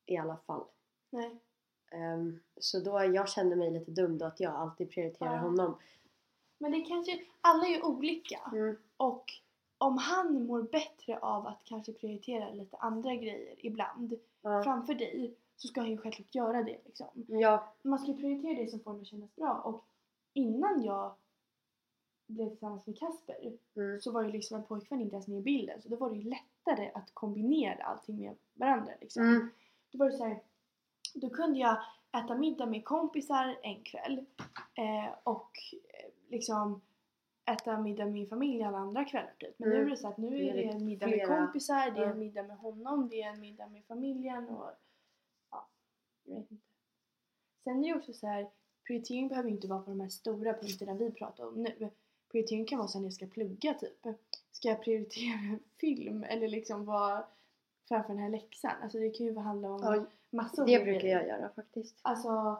i 0.05 0.17
alla 0.17 0.37
fall. 0.37 0.63
nej. 1.09 1.39
Ehm, 1.91 2.39
så 2.57 2.79
då 2.79 3.03
jag 3.03 3.29
känner 3.29 3.55
mig 3.55 3.71
lite 3.71 3.91
dum 3.91 4.17
då 4.17 4.25
att 4.25 4.39
jag 4.39 4.53
alltid 4.55 4.91
prioriterar 4.91 5.33
Ja. 5.35 5.39
honom. 5.39 5.77
Men 6.57 6.71
det 6.71 6.81
kanske, 6.81 7.19
alla 7.41 7.65
är 7.65 7.69
ju 7.69 7.81
olika. 7.81 8.39
Mm, 8.51 8.77
Och 8.97 9.25
om 9.77 9.97
han 9.97 10.45
mår 10.45 10.61
bättre 10.61 11.19
av 11.19 11.47
att 11.47 11.61
kanske 11.63 11.93
prioritera 11.93 12.49
lite 12.49 12.77
andra 12.77 13.15
grejer 13.15 13.55
ibland 13.65 14.19
ja. 14.43 14.63
framför 14.63 14.93
dig 14.93 15.35
så 15.55 15.67
ska 15.67 15.81
han 15.81 15.89
ju 15.89 15.97
självklart 15.97 16.35
göra 16.35 16.63
det 16.63 16.77
liksom. 16.85 17.07
ja, 17.27 17.73
Man 17.81 17.99
ska 17.99 18.13
prioritera 18.13 18.61
det 18.61 18.67
som 18.67 18.79
får 18.79 18.91
en 18.93 19.01
att 19.01 19.07
kännas 19.07 19.35
bra 19.35 19.61
och 19.65 19.85
innan 20.33 20.83
jag 20.83 21.15
blev 22.27 22.49
tillsammans 22.49 22.87
med 22.87 22.99
Kasper 22.99 23.35
mm, 23.75 24.01
så 24.01 24.11
var 24.11 24.23
ju 24.23 24.31
liksom 24.31 24.57
en 24.57 24.63
pojkvän 24.63 25.01
inte 25.01 25.15
ens 25.15 25.27
med 25.27 25.37
i 25.39 25.41
bilden 25.41 25.81
så 25.81 25.89
då 25.89 25.95
var 25.95 26.09
det 26.09 26.15
ju 26.15 26.29
lättare 26.29 26.91
att 26.93 27.13
kombinera 27.13 27.83
allting 27.83 28.17
med 28.19 28.35
varandra 28.53 28.91
liksom. 29.01 29.23
mm, 29.23 29.49
Då 29.91 29.97
var 29.97 30.05
det 30.05 30.17
så 30.17 30.25
här, 30.25 30.39
då 31.13 31.29
kunde 31.29 31.59
jag 31.59 31.77
äta 32.11 32.35
middag 32.35 32.65
med 32.65 32.85
kompisar 32.85 33.59
en 33.63 33.83
kväll 33.83 34.25
eh, 34.75 35.13
och 35.23 35.51
eh, 35.71 36.09
liksom 36.29 36.81
äta 37.45 37.77
middag 37.79 38.03
med 38.05 38.13
min 38.13 38.27
familj 38.27 38.63
alla 38.63 38.77
andra 38.77 39.05
kvällar 39.05 39.33
typ. 39.39 39.59
Men 39.59 39.69
nu 39.69 39.75
Mm. 39.75 39.87
är 39.87 39.91
det 39.91 39.97
så 39.97 40.07
att 40.07 40.17
nu 40.17 40.29
Nu 40.29 40.47
är 40.47 40.53
det 40.53 40.61
det 40.61 40.67
en 40.69 40.85
middag 40.85 41.07
med 41.07 41.27
kompisar, 41.27 41.91
det 41.91 41.99
är 42.01 42.09
en 42.11 42.19
middag 42.19 42.43
med 42.43 42.57
honom, 42.57 43.09
det 43.09 43.21
är 43.21 43.29
en 43.29 43.39
middag 43.41 43.67
med 43.67 43.85
familjen 43.85 44.49
och 44.49 44.69
ja, 45.51 45.67
jag 46.23 46.35
vet 46.35 46.51
inte. 46.51 46.63
Sen 47.63 47.83
är 47.83 47.87
det 47.93 47.99
också 47.99 48.13
så 48.13 48.27
här, 48.27 48.49
prioritering 48.87 49.27
behöver 49.27 49.49
inte 49.49 49.67
vara 49.67 49.79
på 49.81 49.89
de 49.89 49.99
här 49.99 50.09
stora 50.09 50.53
punkterna 50.53 50.93
vi 50.93 51.11
pratar 51.11 51.47
om 51.47 51.63
nu. 51.63 51.89
Prioritering 52.31 52.65
kan 52.65 52.77
vara 52.79 52.87
så 52.87 52.99
när 52.99 53.05
jag 53.05 53.13
ska 53.13 53.27
plugga 53.27 53.73
typ. 53.73 54.05
Ska 54.51 54.67
jag 54.67 54.81
prioritera 54.83 55.59
film 55.79 56.23
eller 56.23 56.47
liksom 56.47 56.85
vara 56.85 57.25
framför 57.87 58.09
den 58.13 58.21
här 58.23 58.29
läxan? 58.29 58.71
Alltså 58.83 58.97
det 58.99 59.09
kan 59.09 59.25
ju 59.25 59.37
handla 59.37 59.71
om 59.71 59.81
Ja, 59.83 60.05
massa 60.29 60.65
det 60.65 60.71
olika 60.79 60.83
brukar 60.83 61.07
jag 61.07 61.27
göra 61.27 61.49
faktiskt. 61.49 61.99
Alltså 62.01 62.57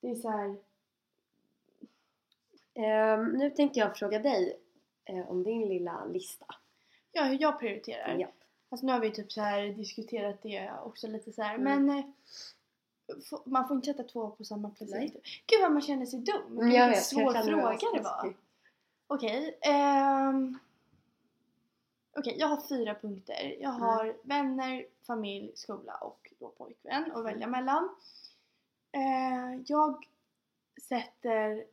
det 0.00 0.10
är 0.10 0.14
så 0.14 0.28
här. 0.30 0.56
Ehm, 2.74 3.24
nu 3.24 3.50
tänkte 3.50 3.78
jag 3.80 3.96
fråga 3.96 4.18
dig 4.18 4.60
eh, 5.04 5.30
om 5.30 5.42
din 5.42 5.68
lilla 5.68 6.04
lista. 6.04 6.46
ja 7.12 7.24
hur 7.24 7.38
jag 7.42 7.58
prioriterar. 7.60 8.16
Ja. 8.18 8.28
Alltså 8.68 8.86
nu 8.86 8.92
har 8.92 9.00
vi 9.00 9.10
typ 9.10 9.32
så 9.32 9.40
här 9.40 9.62
diskuterat 9.66 10.42
det 10.42 10.70
också 10.84 11.06
lite 11.08 11.32
så 11.32 11.42
här. 11.42 11.54
Mm. 11.54 11.86
men 11.86 12.12
få- 13.30 13.42
man 13.46 13.68
får 13.68 13.74
inte 13.76 13.86
sätta 13.86 14.02
två 14.02 14.30
på 14.30 14.44
samma 14.44 14.70
placering. 14.70 15.10
Gud 15.46 15.60
vad 15.62 15.72
man 15.72 15.82
känner 15.82 16.06
sig 16.06 16.20
dum. 16.20 16.42
Mm, 16.46 16.64
Vilken 16.66 16.94
svår 16.96 17.32
fråga 17.32 17.86
det 17.94 18.00
var. 18.02 18.34
Okej. 19.06 19.58
ehm, 19.62 20.58
Okej, 22.16 22.34
jag 22.38 22.46
har 22.46 22.68
fyra 22.68 22.94
punkter. 22.94 23.56
Jag 23.60 23.70
Mm. 23.74 23.80
har 23.82 24.16
vänner, 24.22 24.86
familj, 25.06 25.52
skola 25.54 25.94
och 25.94 26.32
då 26.38 26.48
pojkvän 26.48 27.12
att 27.12 27.24
välja 27.24 27.46
mellan. 27.46 27.88
Eh, 28.92 29.60
jag 29.66 30.04
sätter 30.88 31.64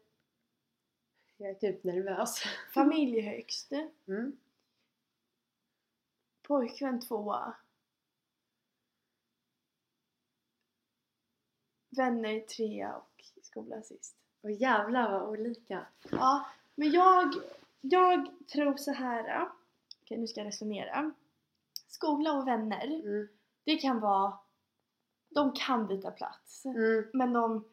Jag 1.41 1.49
är 1.49 1.53
typ 1.53 1.83
nervös. 1.83 2.43
familj 2.73 3.21
högst, 3.21 3.71
Mm. 4.07 4.37
pojkvän 6.41 6.99
tvåa, 7.01 7.55
vänner 11.97 12.39
trea 12.39 12.95
och 12.95 13.23
skola 13.41 13.81
sist. 13.81 14.15
Och 14.41 14.51
jävlar 14.51 15.11
vad 15.11 15.29
olika. 15.29 15.87
Ja, 16.11 16.45
men 16.75 16.91
jag, 16.91 17.33
jag 17.81 18.29
tror 18.47 18.77
så 18.77 18.91
här. 18.91 19.49
Okej, 20.01 20.17
nu 20.17 20.27
ska 20.27 20.39
jag 20.39 20.47
resonera. 20.47 21.11
Skola 21.87 22.33
och 22.33 22.47
vänner, 22.47 22.85
Mm. 22.85 23.27
det 23.63 23.77
kan 23.77 23.99
vara... 23.99 24.39
De 25.29 25.53
kan 25.53 25.87
byta 25.87 26.11
plats. 26.11 26.65
Mm. 26.65 27.09
Men 27.13 27.33
de 27.33 27.65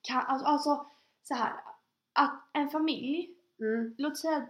kan... 0.00 0.20
Alltså, 0.26 0.46
alltså 0.46 0.90
så 1.22 1.34
här. 1.34 1.60
Att 2.12 2.42
en 2.52 2.70
familj, 2.70 3.30
Mm. 3.60 3.94
låt 3.98 4.18
säga 4.18 4.46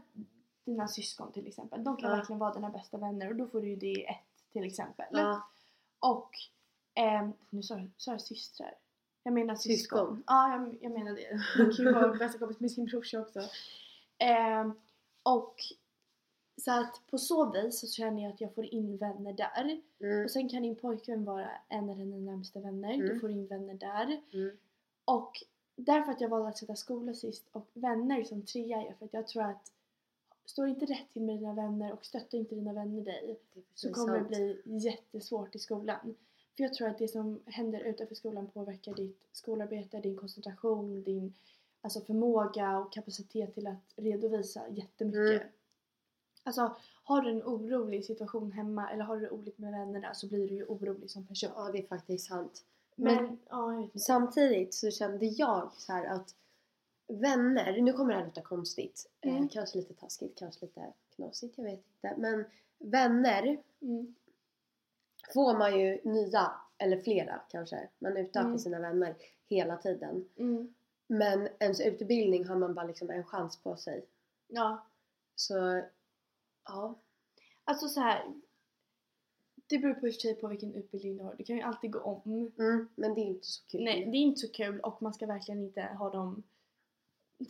dina 0.65 0.89
syskon 0.89 1.33
till 1.33 1.47
exempel. 1.47 1.85
De 1.85 1.97
kan 1.97 2.11
Ja. 2.11 2.17
verkligen 2.17 2.39
vara 2.39 2.55
dina 2.55 2.71
bästa 2.71 2.99
vänner 2.99 3.29
och 3.29 3.37
då 3.37 3.47
får 3.47 3.61
du 3.61 3.69
ju 3.69 3.77
det 3.77 3.87
i 3.87 4.05
ett 4.05 4.53
till 4.53 4.65
exempel. 4.65 5.07
Ja. 5.11 5.49
Och... 6.01 6.31
ehm, 6.95 7.33
nu 7.51 7.63
sa 7.63 7.81
jag, 8.07 8.21
systrar. 8.21 8.75
Jag 9.23 9.35
menar 9.35 9.55
syskon. 9.55 9.77
Syskon. 9.79 10.23
Ja, 10.27 10.53
jag, 10.57 10.79
jag 10.81 10.93
menar 10.93 11.13
det. 11.15 11.41
Man 11.59 11.73
kan 11.77 11.85
ju 11.87 11.93
vara 11.93 12.15
bästa 12.19 12.39
kompis 12.39 12.61
med 12.61 12.71
sin 12.71 12.85
brorsa 12.85 13.21
också. 13.21 13.41
Ehm, 14.19 14.73
och 15.23 15.55
så 16.61 16.71
att 16.81 17.01
på 17.11 17.19
så 17.19 17.51
vis 17.53 17.81
så 17.81 17.87
känner 17.87 18.23
jag 18.23 18.33
att 18.33 18.41
jag 18.41 18.55
får 18.55 18.65
in 18.65 18.97
vänner 18.97 19.33
där. 19.33 19.81
Mm. 20.01 20.25
Och 20.25 20.31
sen 20.31 20.49
kan 20.49 20.63
din 20.63 20.77
pojkvän 20.77 21.25
vara 21.25 21.51
en 21.69 21.91
av 21.91 21.97
dina 21.97 22.17
närmsta 22.17 22.61
vänner. 22.61 22.97
Du 22.97 23.07
Mm. 23.07 23.21
får 23.21 23.31
in 23.31 23.47
vänner 23.47 23.75
där. 23.75 24.21
Mm. 24.33 24.57
Och 25.05 25.43
därför 25.77 26.13
att 26.13 26.21
jag 26.21 26.29
valde 26.29 26.49
att 26.49 26.59
sätta 26.59 26.77
skola 26.77 27.15
sist 27.15 27.45
och 27.53 27.67
vänner 27.73 28.25
som 28.25 28.43
trea 28.43 28.83
är 28.83 28.95
för 28.95 29.05
att 29.05 29.15
jag 29.15 29.27
tror 29.27 29.43
att 29.43 29.73
står 30.45 30.69
inte 30.69 30.87
rätt 30.87 31.13
till 31.13 31.23
med 31.23 31.39
dina 31.39 31.53
vänner 31.53 31.93
och 31.93 32.05
stöttar 32.05 32.39
inte 32.39 32.55
dina 32.55 32.73
vänner 32.73 33.03
dig 33.03 33.39
Det 33.55 33.63
så 33.75 33.93
kommer 33.93 34.13
det 34.13 34.19
sant. 34.19 34.29
bli 34.29 34.63
jättesvårt 34.65 35.55
i 35.55 35.59
skolan. 35.59 36.15
För 36.57 36.63
jag 36.63 36.75
tror 36.75 36.89
att 36.89 36.99
det 36.99 37.09
som 37.09 37.41
händer 37.47 37.81
utanför 37.81 38.15
skolan 38.15 38.47
påverkar 38.47 38.95
ditt 38.95 39.29
skolarbete, 39.33 40.01
din 40.01 40.17
koncentration, 40.17 41.03
din 41.03 41.35
alltså 41.81 42.01
förmåga 42.01 42.79
och 42.79 42.93
kapacitet 42.93 43.55
till 43.55 43.67
att 43.67 43.95
redovisa 43.97 44.69
jättemycket. 44.69 45.43
Mm. 45.43 45.53
Alltså 46.43 46.77
har 47.05 47.23
du 47.23 47.31
en 47.31 47.43
orolig 47.43 48.05
situation 48.05 48.53
hemma 48.53 48.91
eller 48.91 49.05
har 49.05 49.17
du 49.17 49.23
det 49.23 49.31
oroligt 49.31 49.59
med 49.59 49.73
vännerna 49.73 50.15
så 50.15 50.27
blir 50.27 50.49
du 50.49 50.55
ju 50.55 50.65
orolig 50.65 51.11
som 51.11 51.27
person. 51.27 51.51
Ja, 51.57 51.71
det 51.73 51.79
är 51.79 51.87
faktiskt 51.87 52.27
sant. 52.27 52.65
Men, 52.97 53.15
Men- 53.25 53.39
ja. 53.49 53.89
Samtidigt 54.01 54.75
så 54.75 54.91
kände 54.91 55.27
jag 55.27 55.73
så 55.77 55.93
att 55.93 56.35
vänner, 57.09 57.81
nu 57.83 57.93
kommer 57.93 58.13
det 58.13 58.19
här 58.19 58.27
låta 58.27 58.43
konstigt, 58.43 59.11
Mm. 59.21 59.43
eh, 59.43 59.49
kanske 59.49 59.79
lite 59.79 59.95
taskigt, 59.95 60.39
kanske 60.39 60.67
lite 60.67 60.93
knasigt, 61.17 61.59
jag 61.59 61.65
vet 61.65 61.73
inte. 61.95 62.15
Men 62.19 62.45
vänner 62.79 63.63
Mm. 63.81 64.15
får 65.35 65.59
man 65.59 65.81
ju 65.81 66.01
nya, 66.05 66.53
eller 66.79 67.01
flera 67.01 67.41
kanske, 67.49 67.89
man 67.99 68.17
utökar 68.17 68.41
Mm. 68.47 68.59
sina 68.59 68.79
vänner 68.79 69.15
hela 69.49 69.77
tiden. 69.77 70.29
Mm. 70.37 70.75
Men 71.07 71.49
ens 71.59 71.81
utbildning 71.81 72.45
har 72.47 72.57
man 72.57 72.75
bara 72.75 72.87
liksom 72.87 73.11
en 73.11 73.25
chans 73.25 73.57
på 73.63 73.77
sig. 73.77 74.05
Ja, 74.49 74.87
Så, 75.35 75.83
ja. 76.65 76.95
alltså 77.65 77.89
så 77.89 78.01
här. 78.01 78.35
Det 79.73 79.79
beror 79.79 79.95
på 79.95 80.09
i 80.09 80.11
och 80.11 80.15
för 80.15 80.21
sig 80.21 80.35
på 80.35 80.49
vilken 80.49 80.75
utbildning 80.75 81.17
du 81.17 81.23
har. 81.25 81.35
Du 81.39 81.45
kan 81.45 81.57
ju 81.57 81.63
alltid 81.63 81.91
gå 81.91 81.99
om. 81.99 82.53
Mm, 82.59 82.89
men 82.95 83.15
det 83.15 83.21
är 83.21 83.27
inte 83.27 83.47
så 83.47 83.63
kul. 83.69 83.85
Nej, 83.85 84.05
det 84.05 84.17
är 84.17 84.21
inte 84.21 84.41
så 84.41 84.49
kul 84.49 84.81
och 84.81 85.03
man 85.03 85.15
ska 85.15 85.27
verkligen 85.27 85.63
inte 85.63 85.83
ha 85.83 86.11
de 86.11 86.43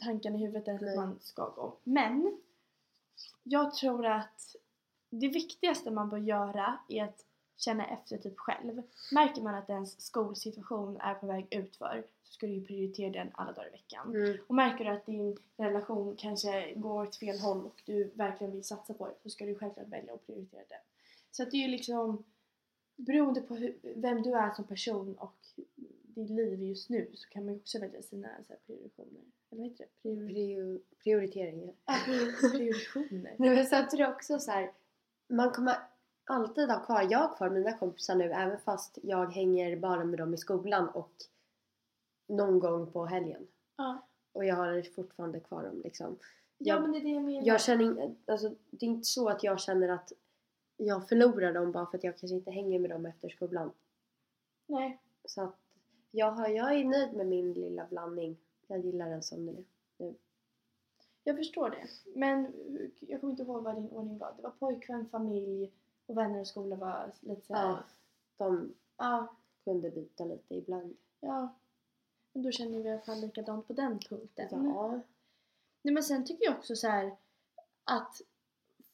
tankarna 0.00 0.36
i 0.36 0.40
huvudet 0.40 0.68
att 0.74 0.80
Nej. 0.80 0.96
man 0.96 1.18
ska 1.20 1.48
gå 1.48 1.62
om. 1.62 1.72
Men 1.84 2.38
jag 3.42 3.74
tror 3.74 4.06
att 4.06 4.56
det 5.10 5.28
viktigaste 5.28 5.90
man 5.90 6.10
bör 6.10 6.18
göra 6.18 6.78
är 6.88 7.04
att 7.04 7.24
känna 7.56 7.86
efter 7.86 8.18
typ 8.18 8.38
själv. 8.38 8.82
Märker 9.12 9.42
man 9.42 9.54
att 9.54 9.70
ens 9.70 10.00
skolsituation 10.00 10.96
är 11.00 11.14
på 11.14 11.26
väg 11.26 11.46
utför 11.50 12.04
så 12.24 12.32
ska 12.32 12.46
du 12.46 12.52
ju 12.52 12.64
prioritera 12.64 13.10
den 13.10 13.30
alla 13.34 13.52
dagar 13.52 13.68
i 13.68 13.70
veckan. 13.70 14.16
Mm, 14.16 14.36
Och 14.46 14.54
märker 14.54 14.84
du 14.84 14.90
att 14.90 15.06
din 15.06 15.38
relation 15.56 16.16
kanske 16.16 16.74
går 16.74 17.02
åt 17.02 17.16
fel 17.16 17.40
håll 17.40 17.66
och 17.66 17.82
du 17.86 18.10
verkligen 18.14 18.52
vill 18.52 18.64
satsa 18.64 18.94
på 18.94 19.06
det 19.06 19.14
så 19.22 19.30
ska 19.30 19.46
du 19.46 19.54
självklart 19.54 19.88
välja 19.88 20.14
att 20.14 20.26
prioritera 20.26 20.62
det. 20.68 20.80
Så 21.32 21.42
att 21.42 21.50
det 21.50 21.56
är 21.56 21.62
ju 21.62 21.68
liksom 21.68 22.24
beroende 22.96 23.40
på 23.40 23.54
hur, 23.54 23.78
vem 23.96 24.22
du 24.22 24.32
är 24.34 24.50
som 24.54 24.64
person 24.66 25.18
och 25.18 25.36
ditt 26.04 26.30
liv 26.30 26.62
just 26.62 26.88
nu 26.90 27.10
så 27.14 27.28
kan 27.28 27.44
man 27.44 27.54
ju 27.54 27.60
också 27.60 27.78
välja 27.78 28.02
sina 28.02 28.28
så 28.46 28.52
här, 28.52 28.60
prioritationer. 28.66 29.20
Eller 29.50 29.62
vad 29.62 29.70
heter 29.70 29.84
det? 29.84 30.02
Prior... 30.02 30.28
prio, 30.28 30.80
prioriteringar. 31.02 31.74
Ah, 31.84 31.94
prior- 32.06 32.50
prioritationer. 32.50 33.36
Nej 33.38 33.50
men 33.54 33.66
sen 33.66 33.88
tror 33.88 34.00
jag 34.00 34.10
också 34.12 34.38
så 34.38 34.50
här, 34.50 34.72
man 35.28 35.50
kommer 35.50 35.74
alltid 36.24 36.68
ha 36.68 36.84
kvar, 36.84 37.06
jag 37.10 37.18
har 37.18 37.36
kvar 37.36 37.50
mina 37.50 37.78
kompisar 37.78 38.14
nu 38.14 38.24
även 38.32 38.58
fast 38.60 38.98
jag 39.02 39.26
hänger 39.32 39.76
bara 39.76 40.04
med 40.04 40.18
dem 40.18 40.34
i 40.34 40.36
skolan 40.36 40.88
och 40.88 41.12
någon 42.28 42.58
gång 42.58 42.92
på 42.92 43.06
helgen. 43.06 43.46
Ja. 43.76 44.06
Och 44.32 44.44
jag 44.44 44.56
har 44.56 44.82
fortfarande 44.82 45.40
kvar 45.40 45.62
dem 45.62 45.80
liksom. 45.84 46.18
ja 46.58 46.74
Jag, 46.74 46.82
men 46.82 46.92
det 46.92 46.98
är 46.98 47.02
det 47.02 47.10
jag 47.10 47.22
menar. 47.24 47.46
jag 47.46 47.60
känner 47.60 48.14
alltså, 48.26 48.54
det 48.70 48.86
är 48.86 48.90
inte 48.90 49.04
så 49.08 49.28
att 49.28 49.42
jag 49.42 49.60
känner 49.60 49.88
att 49.88 50.12
jag 50.76 51.08
förlorar 51.08 51.52
dem 51.52 51.72
bara 51.72 51.86
för 51.86 51.98
att 51.98 52.04
jag 52.04 52.18
kanske 52.18 52.36
inte 52.36 52.50
hänger 52.50 52.78
med 52.78 52.90
dem 52.90 53.06
efter 53.06 53.28
skolan. 53.28 53.72
Nej. 54.66 54.98
Så 55.24 55.42
att 55.42 55.56
jag, 56.10 56.30
har, 56.32 56.48
jag 56.48 56.74
är 56.74 56.84
nöjd 56.84 57.12
med 57.12 57.26
min 57.26 57.52
lilla 57.52 57.86
blandning. 57.86 58.36
Jag 58.66 58.84
gillar 58.84 59.10
den 59.10 59.22
som 59.22 59.46
den 59.46 59.56
är. 59.98 60.14
Jag 61.24 61.36
förstår 61.36 61.70
det. 61.70 61.88
Men 62.18 62.52
jag 63.00 63.20
kommer 63.20 63.30
inte 63.30 63.42
ihåg 63.42 63.62
vad 63.62 63.74
din 63.74 63.88
ordning 63.90 64.18
var. 64.18 64.32
Det 64.36 64.42
var 64.42 64.50
pojkvän, 64.50 65.08
familj 65.08 65.72
och 66.06 66.16
vänner 66.18 66.40
och 66.40 66.46
skola 66.46 66.76
var 66.76 67.12
lite 67.20 67.46
såhär. 67.46 67.68
Ja, 67.68 67.82
de 68.36 68.74
Ja. 68.96 69.34
kunde 69.64 69.90
byta 69.90 70.24
lite 70.24 70.54
ibland. 70.54 70.96
Ja. 71.20 71.54
Men 72.32 72.42
då 72.42 72.50
känner 72.50 72.78
vi 72.78 72.88
i 72.88 72.92
alla 72.92 73.00
fall 73.00 73.20
likadant 73.20 73.66
på 73.66 73.72
den 73.72 73.98
punkten. 73.98 74.48
Ja. 74.66 75.00
Nej 75.82 75.94
men 75.94 76.02
sen 76.02 76.24
tycker 76.24 76.44
jag 76.44 76.58
också 76.58 76.76
så 76.76 76.88
här 76.88 77.16
att 77.84 78.20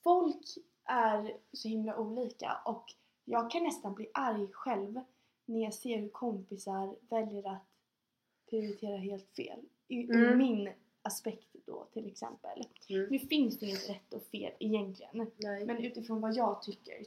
folk 0.03 0.45
är 0.89 1.37
så 1.53 1.69
himla 1.69 1.97
olika 1.97 2.59
och 2.65 2.95
jag 3.25 3.51
kan 3.51 3.65
nästan 3.65 3.95
bli 3.95 4.11
arg 4.15 4.49
själv 4.53 5.01
när 5.45 5.63
jag 5.63 5.75
ser 5.75 5.99
hur 5.99 6.09
kompisar 6.09 6.97
väljer 7.09 7.53
att 7.53 7.63
prioritera 8.51 8.97
helt 8.97 9.31
fel. 9.31 9.61
I, 9.89 10.03
ur 10.03 10.27
Mm. 10.27 10.39
min 10.39 10.73
aspekt 11.03 11.57
då 11.67 11.87
till 11.93 12.07
exempel. 12.07 12.63
Mm. 12.89 13.07
Nu 13.11 13.19
finns 13.19 13.59
det 13.59 13.67
inget 13.67 13.89
rätt 13.89 14.15
och 14.15 14.23
fel 14.23 14.53
egentligen. 14.59 15.31
Nej. 15.37 15.67
Men 15.67 15.85
utifrån 15.85 16.21
vad 16.21 16.37
jag 16.37 16.63
tycker 16.63 17.07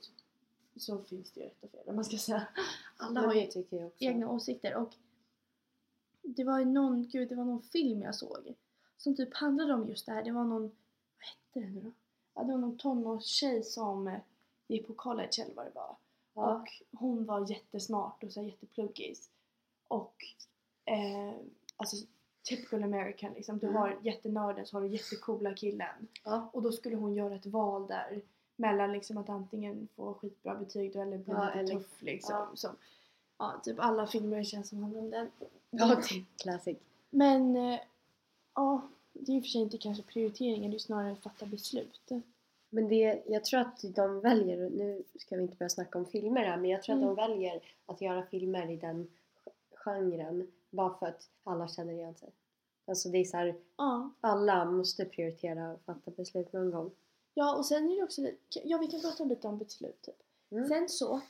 så, 0.76 1.04
finns 1.04 1.32
det 1.32 1.40
ju 1.40 1.46
rätt 1.46 1.64
och 1.64 1.72
fel 1.72 1.96
man 1.96 2.06
ska 2.06 2.18
säga. 2.18 2.48
Alla 2.98 3.22
har 3.22 3.34
ju 3.34 3.46
tycker 3.46 3.86
också. 3.86 4.06
egna 4.06 4.30
åsikter 4.30 4.76
och 4.76 4.94
det 6.22 6.44
var 6.44 6.60
ju 6.60 6.66
någon, 6.66 7.08
gud 7.08 7.30
det 7.30 7.36
var 7.36 7.46
någon 7.46 7.62
film 7.62 8.02
jag 8.02 8.16
såg 8.16 8.56
som 8.98 9.16
typ 9.16 9.34
handlade 9.34 9.74
om 9.74 9.90
just 9.90 10.06
det 10.06 10.12
här. 10.12 10.24
Det 10.24 10.32
var 10.32 10.44
någon, 10.44 10.62
vad 10.62 11.26
hette 11.26 11.60
det 11.60 11.70
nu 11.70 11.82
då? 11.82 11.92
Ja, 12.34 12.44
det 12.44 12.52
var 12.52 12.60
någon 12.60 12.78
tonårstjej 12.78 13.64
som 13.64 14.08
eh, 14.08 14.20
gick 14.68 14.88
på 14.88 14.94
college 14.94 15.30
eller 15.44 15.54
vad 15.56 15.66
det 15.66 15.72
var. 15.76 15.96
Ja. 16.34 16.56
Och 16.56 16.68
hon 17.00 17.26
var 17.26 17.52
jättesmart 17.52 18.24
och 18.24 18.32
så 18.32 18.40
här 18.42 18.48
jättepluggis. 18.48 19.30
Och 19.88 20.16
eh, 20.86 21.34
alltså 21.78 21.96
typical 22.50 22.84
American 22.84 23.34
liksom. 23.34 23.58
Du 23.60 23.68
Mm. 23.68 23.82
har 23.82 23.98
jättenörden 24.02 24.66
så 24.66 24.76
har 24.78 24.82
du 24.82 24.88
jättecoola 24.88 25.54
killen. 25.54 26.08
Ja. 26.24 26.50
Och 26.54 26.62
då 26.62 26.72
skulle 26.72 26.96
hon 26.96 27.14
göra 27.14 27.36
ett 27.36 27.46
val 27.46 27.88
där 27.88 28.22
mellan 28.56 28.92
liksom 28.92 29.18
att 29.18 29.30
antingen 29.30 29.88
få 29.96 30.14
skitbra 30.14 30.56
betyg 30.56 30.94
då 30.94 31.02
eller 31.02 31.18
bli 31.18 31.34
Ja, 31.34 31.46
lite 31.46 31.60
eller- 31.60 31.74
tuff 31.76 32.02
liksom. 32.02 32.36
ja. 32.36 32.50
Som, 32.56 32.76
ja, 33.38 33.62
typ 33.64 33.80
alla 33.80 34.08
filmer 34.08 34.44
känns 34.44 34.70
som 34.70 34.84
handlar 34.84 35.00
om 35.02 35.10
den. 35.10 35.32
Ja, 35.70 35.92
är 35.98 36.26
classic. 36.44 36.78
Men 37.10 37.56
eh, 37.56 37.80
ja, 38.56 38.82
det 39.13 39.32
är 39.32 39.34
ju 39.34 39.38
i 39.38 39.39
och 39.39 39.44
för 39.44 39.50
sig 39.50 39.62
inte 39.62 39.77
kanske 39.77 40.03
prioriteringen, 40.03 40.72
det 40.72 40.77
är 40.77 40.80
snarare 40.80 41.12
att 41.12 41.24
fatta 41.24 41.46
beslut. 41.46 42.10
Men 42.70 42.88
det, 42.88 43.24
jag 43.27 43.46
tror 43.46 43.60
att 43.60 43.82
de 43.96 44.20
väljer, 44.20 44.58
nu 44.70 45.03
ska 45.20 45.36
vi 45.36 45.41
inte 45.41 45.56
börja 45.56 45.70
snacka 45.70 45.98
om 46.00 46.06
filmer 46.06 46.41
här, 46.46 46.58
men 46.58 46.70
jag 46.70 46.84
tror 46.84 46.96
Mm. 46.96 47.10
att 47.10 47.15
de 47.18 47.27
väljer 47.27 47.62
att 47.86 48.01
göra 48.01 48.24
filmer 48.25 48.70
i 48.72 48.75
den 48.77 49.08
genren 49.75 50.51
bara 50.70 50.98
för 50.98 51.06
att 51.08 51.30
alla 51.44 51.68
känner 51.68 51.94
igen 51.94 52.15
sig. 52.15 52.30
Alltså 52.86 53.10
det 53.10 53.18
är 53.18 53.24
så 53.24 53.38
här, 53.38 53.56
Ja. 53.77 54.10
alla 54.22 54.65
måste 54.65 55.06
prioritera 55.06 55.74
och 55.74 55.82
fatta 55.82 56.12
beslut 56.12 56.53
någon 56.53 56.72
gång. 56.72 56.91
Ja, 57.34 57.56
och 57.58 57.65
sen 57.65 57.91
är 57.91 57.96
det 57.96 58.03
också 58.03 58.22
ja 58.63 58.77
vi 58.77 58.88
kan 58.88 59.01
prata 59.01 59.24
lite 59.24 59.48
om 59.48 59.58
beslut 59.58 60.01
typ. 60.01 60.15
Mm. 60.51 60.68
Sen 60.68 60.89
så, 60.89 61.22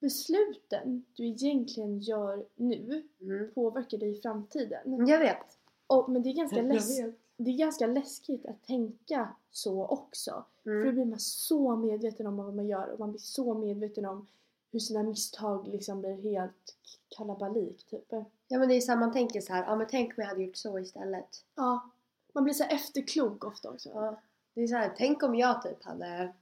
besluten 0.00 1.04
du 1.16 1.26
egentligen 1.26 1.98
gör 1.98 2.44
nu 2.56 3.02
Mm. 3.20 3.50
påverkar 3.54 3.98
dig 3.98 4.10
i 4.10 4.20
framtiden. 4.20 5.06
Jag 5.08 5.18
vet. 5.18 5.58
Och, 5.92 6.08
men 6.10 6.22
det 6.22 6.28
är, 6.28 6.34
ganska 6.34 6.56
läs- 6.62 7.14
det 7.36 7.50
är 7.50 7.56
ganska 7.58 7.86
läskigt 7.86 8.46
att 8.46 8.62
tänka 8.64 9.28
så 9.50 9.86
också. 9.86 10.44
För 10.62 10.70
då 10.70 10.76
Mm. 10.80 10.94
blir 10.94 11.04
man 11.04 11.18
så 11.20 11.76
medveten 11.76 12.26
om 12.26 12.36
vad 12.36 12.54
man 12.54 12.66
gör 12.66 12.88
och 12.88 12.98
man 13.00 13.10
blir 13.10 13.20
så 13.20 13.54
medveten 13.54 14.04
om 14.06 14.26
hur 14.70 14.78
sina 14.78 15.02
misstag 15.02 15.68
liksom 15.68 16.00
blir 16.00 16.22
helt 16.22 16.76
kalabalik 17.08 17.84
typ. 17.84 18.06
Ja 18.48 18.58
men 18.58 18.68
det 18.68 18.74
är 18.74 18.80
så 18.80 18.92
här, 18.92 18.98
man 18.98 19.12
tänker 19.12 19.40
så 19.40 19.52
här, 19.52 19.64
ja 19.64 19.76
men 19.76 19.86
tänk 19.90 20.08
om 20.10 20.14
jag 20.22 20.28
hade 20.28 20.42
gjort 20.42 20.56
så 20.56 20.78
istället. 20.78 21.44
Ja, 21.54 21.90
man 22.32 22.44
blir 22.44 22.54
så 22.54 22.64
efterklok 22.64 23.44
ofta 23.44 23.70
också. 23.70 23.88
Ja. 23.88 24.20
Det 24.54 24.62
är 24.62 24.66
så 24.66 24.74
här, 24.76 24.94
tänk 24.96 25.22
om 25.22 25.34
jag 25.34 25.62
typ 25.62 25.84
hade 25.84 26.32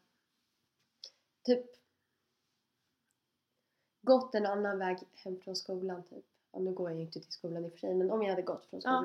typ 1.47 1.66
gått 4.02 4.35
en 4.35 4.47
annan 4.47 4.78
väg 4.78 4.99
hem 5.12 5.40
från 5.40 5.57
skolan 5.57 6.02
typ. 6.02 6.25
Ja, 6.52 6.59
nu 6.59 6.73
går 6.73 6.90
jag 6.90 6.97
ju 6.97 7.02
inte 7.04 7.21
till 7.21 7.33
skolan 7.33 7.64
i 7.64 7.69
och 7.69 7.73
för 7.73 7.78
sig 7.78 7.95
men 7.95 8.11
om 8.11 8.23
jag 8.23 8.30
hade 8.30 8.42
gått 8.42 8.66
från 8.66 8.80
Ja. 8.85 9.00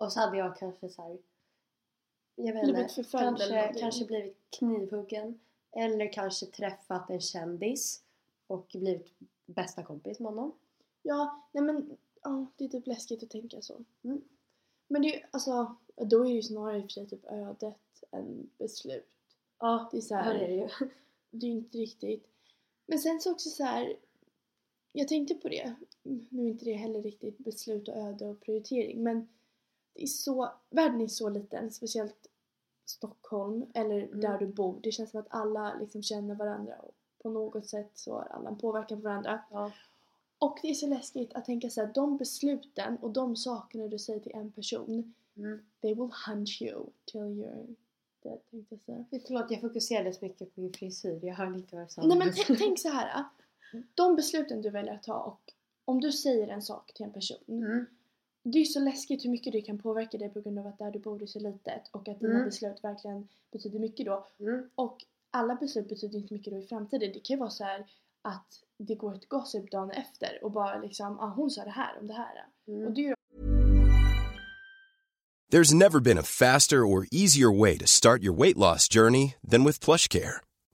Och 0.00 0.12
så 0.12 0.20
hade 0.20 0.36
jag 0.36 0.56
kanske 0.56 0.88
så 0.88 1.02
här, 1.02 1.18
jag 2.34 2.54
vet 2.54 2.68
inte, 2.68 3.04
kanske, 3.10 3.74
kanske 3.80 4.04
blivit 4.04 4.38
knivhuggen 4.50 5.40
eller 5.72 6.12
kanske 6.12 6.46
träffat 6.46 7.10
en 7.10 7.20
kändis 7.20 8.02
och 8.46 8.66
blivit 8.72 9.14
bästa 9.46 9.82
kompis 9.82 10.20
med 10.20 10.32
honom. 10.32 10.52
Ja, 11.02 11.48
nej 11.52 11.64
men 11.64 11.96
ja, 12.22 12.46
det 12.56 12.64
är 12.64 12.68
typ 12.68 12.86
läskigt 12.86 13.22
att 13.22 13.30
tänka 13.30 13.62
så. 13.62 13.84
Mm. 14.02 14.22
Men 14.88 15.02
det 15.02 15.08
är 15.08 15.18
ju, 15.18 15.22
alltså, 15.30 15.76
då 15.96 16.20
är 16.20 16.24
det 16.24 16.34
ju 16.34 16.42
snarare 16.42 16.76
i 16.76 16.80
och 16.80 16.84
för 16.84 16.88
sig 16.88 17.06
typ 17.06 17.26
ödet 17.26 18.04
än 18.10 18.50
beslut. 18.58 19.08
Ja, 19.58 19.88
Det 19.92 19.96
är 19.96 20.00
så 20.00 20.14
det 20.14 20.20
här, 20.20 20.34
är 20.34 20.48
det 20.48 20.54
ju. 20.54 20.68
det 21.30 21.46
är 21.46 21.50
inte 21.50 21.78
riktigt. 21.78 22.26
Men 22.86 22.98
sen 22.98 23.20
så 23.20 23.32
också 23.32 23.48
så 23.48 23.64
här, 23.64 23.96
jag 24.92 25.08
tänkte 25.08 25.34
på 25.34 25.48
det, 25.48 25.74
nu 26.02 26.44
är 26.44 26.48
inte 26.48 26.64
det 26.64 26.74
heller 26.74 27.02
riktigt 27.02 27.38
beslut 27.38 27.88
och 27.88 27.96
öde 27.96 28.26
och 28.26 28.40
prioritering, 28.40 29.02
men 29.02 29.20
det 29.20 29.28
är 30.02 30.06
så, 30.06 30.52
världen 30.70 31.00
är 31.00 31.06
så 31.06 31.28
liten, 31.28 31.70
speciellt 31.72 32.26
Stockholm 32.84 33.66
eller 33.74 34.02
Mm. 34.02 34.20
där 34.20 34.38
du 34.38 34.46
bor. 34.46 34.80
Det 34.82 34.92
känns 34.92 35.10
som 35.10 35.20
att 35.20 35.26
alla 35.30 35.74
liksom 35.80 36.02
känner 36.02 36.34
varandra 36.34 36.74
och 36.78 36.94
på 37.22 37.30
något 37.30 37.66
sätt 37.66 37.90
så 37.94 38.12
har 38.14 38.22
alla 38.30 38.48
en 38.50 38.58
påverkan 38.58 38.98
på 38.98 39.04
varandra. 39.04 39.40
Ja. 39.50 39.72
Och 40.38 40.58
det 40.62 40.70
är 40.70 40.74
så 40.74 40.86
läskigt 40.86 41.32
att 41.34 41.44
tänka 41.44 41.70
så 41.70 41.80
här, 41.80 41.90
de 41.94 42.16
besluten 42.16 42.96
och 42.96 43.10
de 43.10 43.36
sakerna 43.36 43.88
du 43.88 43.98
säger 43.98 44.20
till 44.20 44.32
en 44.34 44.52
person, 44.52 45.14
Mm. 45.36 45.60
they 45.80 45.94
will 45.94 46.10
hunt 46.26 46.62
you 46.62 46.86
till 47.04 47.20
you're 47.20 47.74
dead, 48.22 48.38
tänkte 48.50 48.74
jag 48.74 48.80
säga. 48.80 49.04
Förlåt, 49.26 49.50
jag 49.50 49.60
fokuserade 49.60 50.12
så 50.12 50.24
mycket 50.24 50.54
på 50.54 50.60
min 50.60 50.72
frisyr. 50.72 51.20
Jag 51.22 51.34
hörde 51.34 51.58
inte 51.58 51.76
vad 51.76 51.84
du 51.84 51.88
sa. 51.90 52.02
Nej 52.06 52.18
men 52.18 52.32
t- 52.32 52.54
tänk 52.58 52.78
så 52.80 52.88
här. 52.88 53.24
De 53.94 54.16
besluten 54.16 54.62
du 54.62 54.70
väljer 54.70 54.94
att 54.94 55.02
ta 55.02 55.14
och 55.18 55.52
om 55.84 56.00
du 56.00 56.12
säger 56.12 56.48
en 56.48 56.62
sak 56.62 56.92
till 56.94 57.04
en 57.06 57.12
person. 57.12 57.38
Mm. 57.48 57.86
Det 58.42 58.58
är 58.58 58.64
så 58.64 58.80
läskigt 58.80 59.24
hur 59.24 59.30
mycket 59.30 59.52
det 59.52 59.60
kan 59.62 59.78
påverka 59.78 60.18
dig 60.18 60.28
på 60.28 60.40
grund 60.40 60.58
av 60.58 60.66
att 60.66 60.78
där 60.78 60.90
du 60.90 60.98
bor 60.98 61.22
är 61.22 61.26
så 61.26 61.38
litet 61.40 61.82
och 61.90 62.08
att 62.08 62.20
dina 62.20 62.34
Mm. 62.34 62.44
beslut 62.44 62.84
verkligen 62.84 63.28
betyder 63.52 63.78
mycket 63.78 64.06
då. 64.06 64.26
Mm. 64.40 64.70
Och 64.74 64.96
alla 65.30 65.54
beslut 65.54 65.88
betyder 65.88 66.18
inte 66.18 66.34
mycket 66.34 66.52
då 66.52 66.58
i 66.58 66.62
framtiden. 66.66 67.12
Det 67.12 67.20
kan 67.20 67.34
ju 67.34 67.40
vara 67.40 67.50
så 67.50 67.64
här 67.64 67.86
att 68.22 68.46
det 68.78 68.94
går 68.94 69.14
ett 69.14 69.28
gossip 69.28 69.70
dagen 69.70 69.90
efter 69.90 70.44
och 70.44 70.50
bara 70.50 70.78
liksom, 70.78 71.20
ah, 71.20 71.28
hon 71.36 71.50
sa 71.50 71.64
det 71.64 71.70
här 71.70 71.98
om 72.00 72.06
det 72.06 72.14
här. 72.14 72.46
Mm. 72.68 72.86
Och 72.86 72.92
det 72.92 73.00
är 73.00 73.08
ju 73.08 73.14
There's 75.52 75.74
never 75.74 76.00
been 76.00 76.18
a 76.18 76.22
faster 76.22 76.76
or 76.84 77.06
easier 77.10 77.50
way 77.60 77.78
to 77.78 77.86
start 77.86 78.22
your 78.22 78.36
weight 78.36 78.56
loss 78.56 78.88
journey 78.88 79.34
than 79.50 79.64
with 79.64 79.84
PlushCare. 79.84 80.40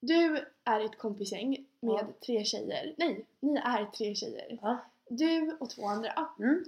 Du 0.00 0.46
är 0.64 0.80
i 0.80 0.84
ett 0.84 0.98
kompisgäng 0.98 1.66
med 1.80 1.92
Ja. 1.94 2.06
tre 2.26 2.44
tjejer. 2.44 2.94
Nej, 2.98 3.26
ni 3.40 3.56
är 3.56 3.84
tre 3.86 4.14
tjejer. 4.14 4.58
Ja. 4.62 4.78
Du 5.08 5.56
och 5.60 5.70
två 5.70 5.86
andra. 5.86 6.28
Mm. 6.38 6.64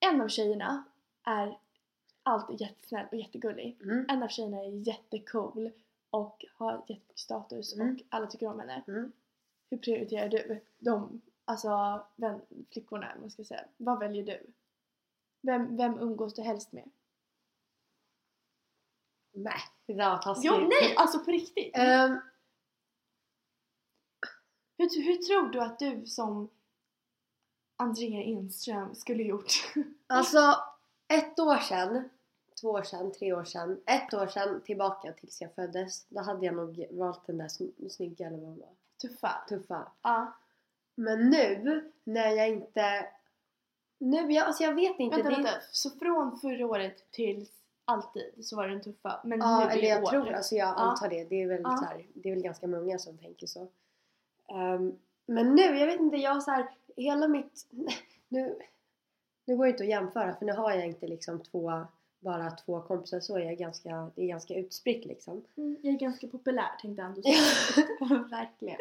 En 0.00 0.20
av 0.20 0.28
tjejerna 0.28 0.84
är 1.24 1.58
alltid 2.22 2.60
jättesnäll 2.60 3.06
och 3.10 3.18
jättegullig. 3.18 3.78
Mm. 3.82 4.06
En 4.08 4.22
av 4.22 4.28
tjejerna 4.28 4.56
är 4.64 4.86
jättecool 4.88 5.70
och 6.10 6.44
har 6.56 6.72
jättemycket 6.72 7.18
status 7.18 7.74
Mm. 7.74 7.94
och 7.94 8.02
alla 8.08 8.26
tycker 8.26 8.46
om 8.46 8.60
henne. 8.60 8.82
Mm. 8.88 9.12
Hur 9.70 9.78
prioriterar 9.78 10.28
du 10.28 10.60
dem? 10.78 11.20
Alltså 11.44 12.00
vem, 12.16 12.40
flickorna, 12.70 13.12
man 13.20 13.30
ska 13.30 13.44
säga. 13.44 13.64
Vad 13.76 13.98
väljer 13.98 14.24
du? 14.24 14.46
Vem, 15.42 15.76
vem 15.76 15.98
umgås 15.98 16.34
du 16.34 16.42
helst 16.42 16.72
med? 16.72 16.90
Nej, 19.32 19.60
det 19.86 19.92
där 19.92 20.10
var 20.10 20.18
taskigt. 20.18 20.52
Jo, 20.54 20.68
nej! 20.68 20.94
Alltså 20.96 21.18
på 21.18 21.30
riktigt! 21.30 21.70
Ehm, 21.76 22.18
Hur, 24.80 25.02
hur 25.02 25.16
tror 25.16 25.48
du 25.48 25.60
att 25.60 25.78
du 25.78 26.06
som 26.06 26.48
Andrea 27.76 28.22
Enström 28.22 28.94
skulle 28.94 29.22
gjort? 29.22 29.52
alltså, 30.06 30.38
ett 31.08 31.38
år 31.38 31.56
sedan, 31.56 32.08
två 32.60 32.68
år 32.68 32.82
sedan, 32.82 33.12
tre 33.12 33.32
år 33.32 33.44
sedan, 33.44 33.80
ett 33.86 34.14
år 34.14 34.26
sedan 34.26 34.60
tillbaka 34.64 35.12
tills 35.12 35.40
jag 35.40 35.54
föddes. 35.54 36.06
Då 36.08 36.20
hade 36.20 36.46
jag 36.46 36.54
nog 36.54 36.86
valt 36.90 37.26
den 37.26 37.38
där 37.38 37.44
sn- 37.48 37.88
snygga 37.88 38.26
eller 38.26 38.38
vad 38.38 38.48
hon 38.48 38.58
var. 38.58 38.74
Tuffa? 39.02 39.30
Tuffa. 39.48 39.92
Ja. 40.02 40.36
Men 40.94 41.30
nu, 41.30 41.92
när 42.04 42.28
jag 42.30 42.48
inte... 42.48 43.06
Nu, 43.98 44.32
jag, 44.32 44.46
alltså 44.46 44.62
jag 44.62 44.74
vet 44.74 44.98
inte. 45.00 45.16
Vänta, 45.16 45.30
det, 45.30 45.36
vänta. 45.36 45.60
Så 45.70 45.90
från 45.90 46.38
förra 46.38 46.66
året 46.66 47.10
till 47.10 47.48
alltid 47.84 48.46
så 48.46 48.56
var 48.56 48.68
den 48.68 48.82
tuffa? 48.82 49.20
Men 49.24 49.38
Ja, 49.38 49.58
nu 49.58 49.64
eller 49.72 49.82
i 49.84 49.88
jag 49.88 50.02
år? 50.02 50.10
tror, 50.10 50.32
alltså 50.32 50.54
jag 50.54 50.68
Ja. 50.68 50.74
antar 50.74 51.08
det. 51.08 51.24
Det 51.24 51.42
är 51.42 51.46
väl 51.48 51.60
Ja. 51.64 51.76
så 51.76 51.84
här, 51.84 52.06
det 52.14 52.28
är 52.28 52.34
väl 52.34 52.42
ganska 52.42 52.66
många 52.66 52.98
som 52.98 53.18
tänker 53.18 53.46
så. 53.46 53.68
Ehm, 54.50 54.98
men 55.26 55.54
nu, 55.54 55.62
jag 55.62 55.86
vet 55.86 56.00
inte, 56.00 56.16
jag 56.16 56.34
har 56.34 56.40
så 56.40 56.50
här, 56.50 56.66
hela 56.96 57.28
mitt... 57.28 57.66
Nu, 58.32 58.56
nu 59.44 59.56
går 59.56 59.64
det 59.64 59.70
inte 59.70 59.82
att 59.82 59.88
jämföra 59.88 60.34
för 60.36 60.46
nu 60.46 60.52
har 60.52 60.70
jag 60.72 60.86
inte 60.86 61.06
liksom 61.06 61.40
två, 61.40 61.72
bara 62.20 62.50
två 62.50 62.80
kompisar 62.80 63.20
så. 63.20 63.38
Jag 63.38 63.48
är 63.48 63.56
ganska, 63.56 64.10
det 64.14 64.22
är 64.22 64.26
ganska 64.26 64.54
utspritt 64.54 65.04
liksom. 65.04 65.44
Mm, 65.56 65.76
jag 65.82 65.94
är 65.94 65.98
ganska 65.98 66.28
populär 66.28 66.68
tänkte 66.80 67.02
Anders. 67.04 67.24
Ja, 68.00 68.24
verkligen. 68.30 68.78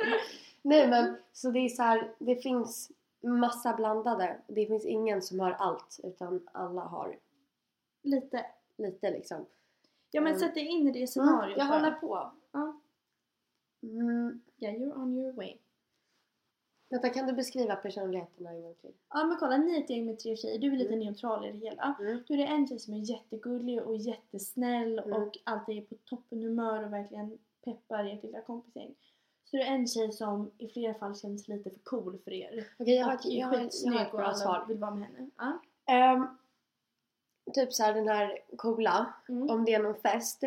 Nej 0.61 0.87
men, 0.89 1.15
så 1.33 1.51
det 1.51 1.59
är 1.59 1.69
så 1.69 1.83
här, 1.83 2.11
det 2.19 2.35
finns 2.35 2.91
massa 3.21 3.73
blandade. 3.73 4.37
Det 4.47 4.65
finns 4.65 4.85
ingen 4.85 5.21
som 5.21 5.39
har 5.39 5.51
allt 5.51 5.99
utan 6.03 6.47
alla 6.51 6.81
har 6.81 7.15
Lite. 8.01 8.45
lite 8.77 9.11
liksom. 9.11 9.45
Ja 10.11 10.21
men 10.21 10.33
Mm. 10.33 10.39
sätt 10.39 10.53
dig 10.53 10.65
in 10.67 10.87
i 10.87 10.91
det 10.99 11.07
scenariot 11.07 11.57
jag 11.57 11.67
bara. 11.67 11.79
håller 11.79 11.91
på. 11.91 12.31
Ja. 12.51 12.79
Mm, 13.83 14.41
Yeah, 14.57 14.75
you're 14.75 14.93
on 14.97 15.17
your 15.17 15.33
way. 15.33 15.57
Vänta, 16.89 17.09
kan 17.09 17.27
du 17.27 17.33
beskriva 17.33 17.75
personligheterna 17.75 18.49
en 18.51 18.61
gång 18.61 18.75
till? 18.81 18.93
Ja 19.09 19.23
men 19.25 19.37
kolla, 19.37 19.57
ni 19.57 19.75
är 19.75 19.83
ett 19.83 19.89
gäng 19.89 20.05
med 20.05 20.19
tre 20.19 20.35
tjejer, 20.35 20.59
du 20.59 20.67
är 20.73 20.77
lite 20.77 20.93
Mm. 20.93 21.05
neutral 21.05 21.45
i 21.45 21.51
det 21.51 21.57
hela. 21.57 21.95
Mm. 21.99 22.23
Då 22.27 22.33
är 22.33 22.37
det 22.37 22.45
en 22.45 22.67
tjej 22.67 22.79
som 22.79 22.93
är 22.93 22.97
jättegullig 22.97 23.81
och 23.83 23.97
jättesnäll 23.97 24.99
Mm. 24.99 25.13
och 25.23 25.37
alltid 25.43 25.77
är 25.77 25.81
på 25.81 25.95
toppenhumör 26.05 26.83
och 26.83 26.93
verkligen 26.93 27.37
peppar 27.65 28.05
ert 28.05 28.23
lilla 28.23 28.41
kompisgäng. 28.41 28.95
Så 29.43 29.57
det 29.57 29.63
är 29.63 29.73
en 29.75 29.87
tjej 29.87 30.11
som 30.11 30.51
i 30.57 30.67
flera 30.67 30.93
fall 30.93 31.15
känns 31.15 31.47
lite 31.47 31.69
för 31.69 31.79
cool 31.79 32.17
för 32.23 32.31
er. 32.33 32.67
Okej, 32.79 32.95
jag 32.95 33.05
har 33.05 33.13
ett, 33.13 33.25
jag 33.25 33.47
har 33.47 33.69
jag 33.83 33.93
har 33.93 34.05
ett 34.05 34.11
bra 34.11 34.33
svar. 34.33 34.65
vill 34.67 34.77
vara 34.77 34.95
med 34.95 35.07
henne. 35.07 35.29
Ja. 35.37 35.59
Ehm, 35.93 36.27
typ 37.53 37.73
så 37.73 37.83
här 37.83 37.93
den 37.93 38.07
här 38.07 38.39
coola, 38.57 39.13
Mm. 39.29 39.49
om 39.49 39.65
det 39.65 39.73
är 39.73 39.83
någon 39.83 39.95
fest 40.01 40.43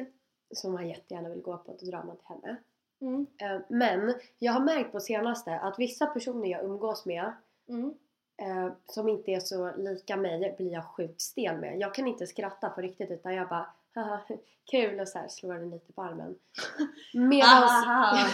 som 0.54 0.72
man 0.72 0.88
jättegärna 0.88 1.28
vill 1.28 1.42
gå 1.42 1.56
på, 1.58 1.76
då 1.80 1.86
drar 1.86 2.02
man 2.04 2.16
till 2.16 2.26
henne. 2.26 2.56
Mm. 3.02 3.26
Ehm, 3.38 3.62
men 3.68 4.14
jag 4.38 4.52
har 4.52 4.60
märkt 4.60 4.92
på 4.92 5.00
senaste 5.00 5.58
att 5.58 5.78
vissa 5.78 6.06
personer 6.06 6.48
jag 6.48 6.64
umgås 6.64 7.06
med 7.06 7.32
Mm. 7.68 7.94
eh, 8.36 8.72
som 8.86 9.08
inte 9.08 9.30
är 9.30 9.40
så 9.40 9.72
lika 9.76 10.16
mig 10.16 10.54
blir 10.58 10.72
jag 10.72 10.84
sjukt 10.84 11.20
stel 11.20 11.58
med. 11.58 11.78
Jag 11.78 11.94
kan 11.94 12.06
inte 12.06 12.26
skratta 12.26 12.70
på 12.70 12.80
riktigt 12.80 13.10
utan 13.10 13.34
jag 13.34 13.48
bara 13.48 13.66
haha 13.94 14.20
kul 14.70 15.00
och 15.00 15.08
så 15.08 15.18
här 15.18 15.28
slår 15.28 15.54
den 15.54 15.70
lite 15.70 15.92
på 15.92 16.02
armen. 16.02 16.38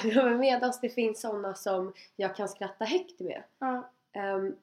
Medans, 0.38 0.80
det 0.80 0.88
finns 0.88 1.20
sådana 1.20 1.54
som 1.54 1.92
jag 2.16 2.36
kan 2.36 2.48
skratta 2.48 2.84
högt 2.84 3.20
med. 3.20 3.42
Ehm, 4.12 4.56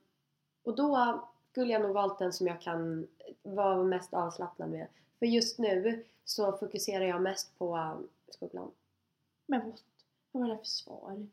och 0.64 0.76
då 0.76 1.22
skulle 1.52 1.74
jag 1.74 1.82
nog 1.82 1.94
valt 1.94 2.20
den 2.20 2.34
som 2.34 2.48
jag 2.48 2.62
kan 2.62 3.08
vara 3.44 3.84
mest 3.84 4.14
avslappnad 4.14 4.70
med. 4.70 4.88
För 5.20 5.26
just 5.26 5.60
nu 5.60 6.04
så 6.26 6.52
fokuserar 6.58 7.06
jag 7.06 7.22
mest 7.22 7.58
på 7.58 7.98
skolan. 8.30 8.72
Men? 9.48 9.74
Vad 10.36 10.42
var 10.48 10.50
det 10.50 10.58
för 10.58 10.66
svar? 10.66 11.28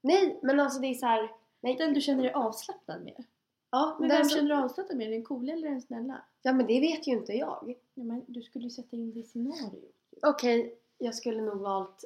Nej, 0.00 0.38
men 0.42 0.60
alltså 0.60 0.80
det 0.80 0.86
är 0.86 0.94
så 0.94 1.06
här. 1.06 1.32
Nej. 1.60 1.76
Den 1.76 1.94
du 1.94 2.00
känner 2.00 2.22
dig 2.22 2.32
avslappnad 2.32 3.02
med? 3.04 3.24
Ja, 3.70 3.96
Men 4.00 4.08
den 4.08 4.18
vem 4.18 4.24
som- 4.28 4.36
känner 4.36 4.48
du 4.48 4.62
avslappnad 4.62 4.98
med? 4.98 5.10
Den 5.10 5.24
coola 5.24 5.52
eller 5.52 5.68
den 5.70 5.82
snälla? 5.82 6.22
ja, 6.42 6.52
men 6.52 6.66
det 6.66 6.80
vet 6.80 7.06
ju 7.08 7.12
inte 7.12 7.32
jag. 7.32 7.74
Ja, 7.94 8.02
men 8.04 8.24
du 8.26 8.42
skulle 8.42 8.64
ju 8.64 8.70
sätta 8.70 8.96
in 8.96 9.12
det 9.12 9.18
i 9.20 9.22
scenariot. 9.22 9.94
Okej, 10.22 10.78
jag 10.98 11.14
skulle 11.14 11.42
nog 11.42 11.58
valt... 11.58 12.04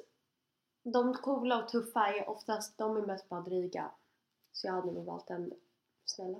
De 0.83 1.14
coola 1.14 1.62
och 1.62 1.68
tuffa 1.68 2.07
är 2.14 2.28
oftast, 2.28 2.78
de 2.78 2.96
är 2.96 3.02
mest 3.02 3.28
bara 3.28 3.40
dryga. 3.40 3.90
Så 4.52 4.66
jag 4.66 4.72
hade 4.74 4.92
nog 4.92 5.04
valt 5.04 5.26
den 5.26 5.52
snälla. 6.04 6.38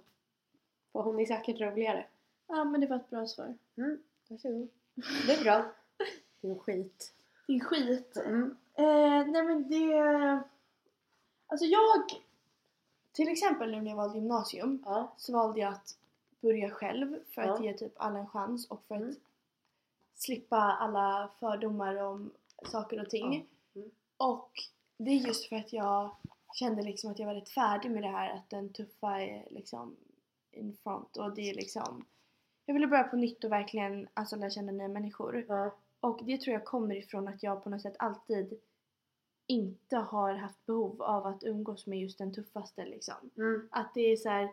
För 0.92 1.02
hon 1.02 1.20
är 1.20 1.26
säkert 1.26 1.60
roligare. 1.60 2.06
Ja 2.46 2.64
men 2.64 2.80
det 2.80 2.86
var 2.86 2.96
ett 2.96 3.10
bra 3.10 3.26
svar. 3.26 3.58
Mm, 3.76 3.98
varsågod. 4.28 4.68
Det 5.26 5.32
är 5.32 5.42
bra. 5.44 5.72
Din 6.40 6.58
skit. 6.58 7.14
Din 7.46 7.60
skit. 7.60 8.16
Mm. 8.16 8.56
Eh, 8.74 9.26
nej 9.26 9.42
men 9.42 9.68
det... 9.68 10.42
Alltså 11.46 11.66
jag... 11.66 12.02
Till 13.12 13.28
exempel 13.28 13.70
nu 13.70 13.80
när 13.80 13.90
jag 13.90 13.96
valde 13.96 14.18
gymnasium 14.18 14.82
Ja. 14.84 15.12
så 15.16 15.32
valde 15.32 15.60
jag 15.60 15.72
att 15.72 15.98
börja 16.40 16.70
själv 16.70 17.18
för 17.30 17.42
att 17.42 17.60
Ja. 17.60 17.64
ge 17.64 17.72
typ 17.74 17.92
alla 17.96 18.18
en 18.18 18.26
chans 18.28 18.68
och 18.70 18.82
för 18.88 18.94
att 18.94 19.00
Mm. 19.00 19.14
slippa 20.14 20.56
alla 20.56 21.30
fördomar 21.40 21.96
om 21.96 22.30
saker 22.64 23.00
och 23.00 23.10
ting. 23.10 23.48
Ja. 23.72 23.80
Mm. 23.80 23.90
Och 24.16 24.50
det 24.96 25.10
är 25.10 25.14
just 25.26 25.48
för 25.48 25.56
att 25.56 25.72
jag 25.72 26.16
kände 26.54 26.82
liksom 26.82 27.10
att 27.10 27.18
jag 27.18 27.26
var 27.26 27.34
rätt 27.34 27.48
färdig 27.48 27.90
med 27.90 28.02
det 28.02 28.08
här 28.08 28.34
att 28.34 28.50
den 28.50 28.72
tuffa 28.72 29.20
är 29.22 29.46
liksom 29.50 29.96
in 30.50 30.76
front 30.82 31.16
och 31.16 31.34
det 31.34 31.50
är 31.50 31.54
liksom 31.54 32.04
jag 32.66 32.74
ville 32.74 32.87
börja 32.87 33.04
på 33.04 33.16
nytt 33.16 33.44
och 33.44 33.52
verkligen 33.52 34.08
alltså 34.14 34.37
lära 34.37 34.50
känna 34.50 34.72
nya 34.72 34.88
människor. 34.88 35.44
Ja. 35.48 35.74
Och 36.04 36.20
det 36.24 36.40
tror 36.40 36.52
jag 36.54 36.64
kommer 36.64 36.94
ifrån 36.94 37.28
att 37.28 37.42
jag 37.42 37.64
på 37.64 37.70
något 37.70 37.82
sätt 37.82 37.96
alltid 37.98 38.60
inte 39.46 39.96
har 39.96 40.34
haft 40.34 40.66
behov 40.66 41.02
av 41.02 41.26
att 41.26 41.44
umgås 41.44 41.86
med 41.86 41.98
just 42.00 42.18
den 42.18 42.32
tuffaste 42.34 42.84
liksom. 42.86 43.14
Mm. 43.36 43.68
Att 43.70 43.94
det 43.94 44.00
är 44.00 44.16
så 44.16 44.28
här, 44.28 44.48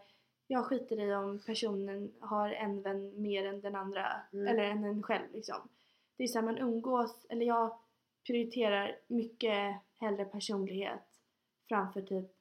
jag 0.47 0.65
skiter 0.65 0.99
i 0.99 1.15
om 1.15 1.39
personen 1.45 2.11
har 2.19 2.49
en 2.49 2.81
vän 2.81 3.21
mer 3.21 3.45
än 3.45 3.61
den 3.61 3.75
andra, 3.75 4.21
Mm. 4.33 4.47
eller 4.47 4.63
än 4.63 4.83
en 4.83 5.03
själv 5.03 5.31
liksom. 5.33 5.69
Det 6.17 6.23
är 6.23 6.27
så 6.27 6.37
här, 6.39 6.45
man 6.45 6.57
umgås, 6.57 7.25
eller 7.29 7.45
jag 7.45 7.77
prioriterar 8.25 8.97
mycket 9.07 9.75
hellre 9.97 10.25
personlighet 10.25 11.19
framför 11.69 12.01
typ 12.01 12.31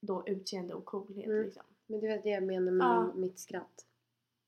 då 0.00 0.22
utseende 0.28 0.74
och 0.74 0.84
coolhet 0.84 1.26
Mm. 1.26 1.44
liksom. 1.44 1.62
Men 1.86 2.00
det 2.00 2.06
är 2.08 2.22
det 2.22 2.30
jag 2.30 2.42
menar 2.42 2.72
med 2.72 2.86
Ja. 2.86 3.12
mitt 3.14 3.38
skratt. 3.38 3.86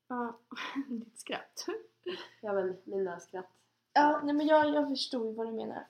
Ja, 0.07 0.39
ditt 0.89 1.19
skratt. 1.19 1.65
Ja 2.41 2.53
men 2.53 2.77
mina 2.83 3.19
skratt. 3.19 3.49
Ja, 3.93 4.21
nej 4.23 4.35
men 4.35 4.47
jag, 4.47 4.73
jag 4.73 4.89
förstod 4.89 5.27
ju 5.27 5.33
vad 5.33 5.47
du 5.47 5.51
menar. 5.51 5.85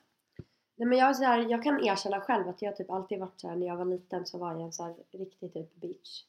Nej 0.76 0.88
men 0.88 0.98
jag, 0.98 1.16
så 1.16 1.24
här, 1.24 1.39
jag 1.39 1.63
kan 1.63 1.86
erkänna 1.86 2.22
själv 2.22 2.50
att 2.50 2.62
jag 2.62 2.76
typ 2.76 2.92
alltid 2.92 3.20
varit 3.20 3.39
så 3.39 3.48
här 3.48 3.56
när 3.56 3.68
jag 3.68 3.76
var 3.76 3.86
liten 3.86 4.26
så 4.26 4.38
var 4.38 4.52
jag 4.52 4.62
en 4.62 4.74
så 4.74 4.84
här 4.84 4.96
riktig 5.12 5.54
typ 5.54 5.76
bitch. 5.76 6.24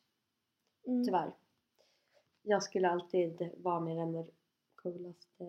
Mm. 0.86 1.04
Tyvärr. 1.04 1.32
Jag 2.42 2.62
skulle 2.62 2.90
alltid 2.90 3.50
vara 3.62 3.80
med 3.80 3.96
den 3.96 4.26
coolaste, 4.74 5.44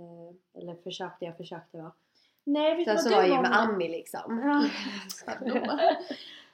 eller 0.54 0.76
försökte, 0.76 1.26
jag 1.26 1.38
försökte 1.38 1.78
vara. 1.78 1.92
Nej, 2.44 2.76
vet 2.76 2.86
Sen 2.86 3.00
så 3.00 3.10
var 3.10 3.24
jag 3.24 3.30
ju 3.30 3.42
med 3.42 3.60
Ami 3.60 3.90
liksom. 3.90 4.36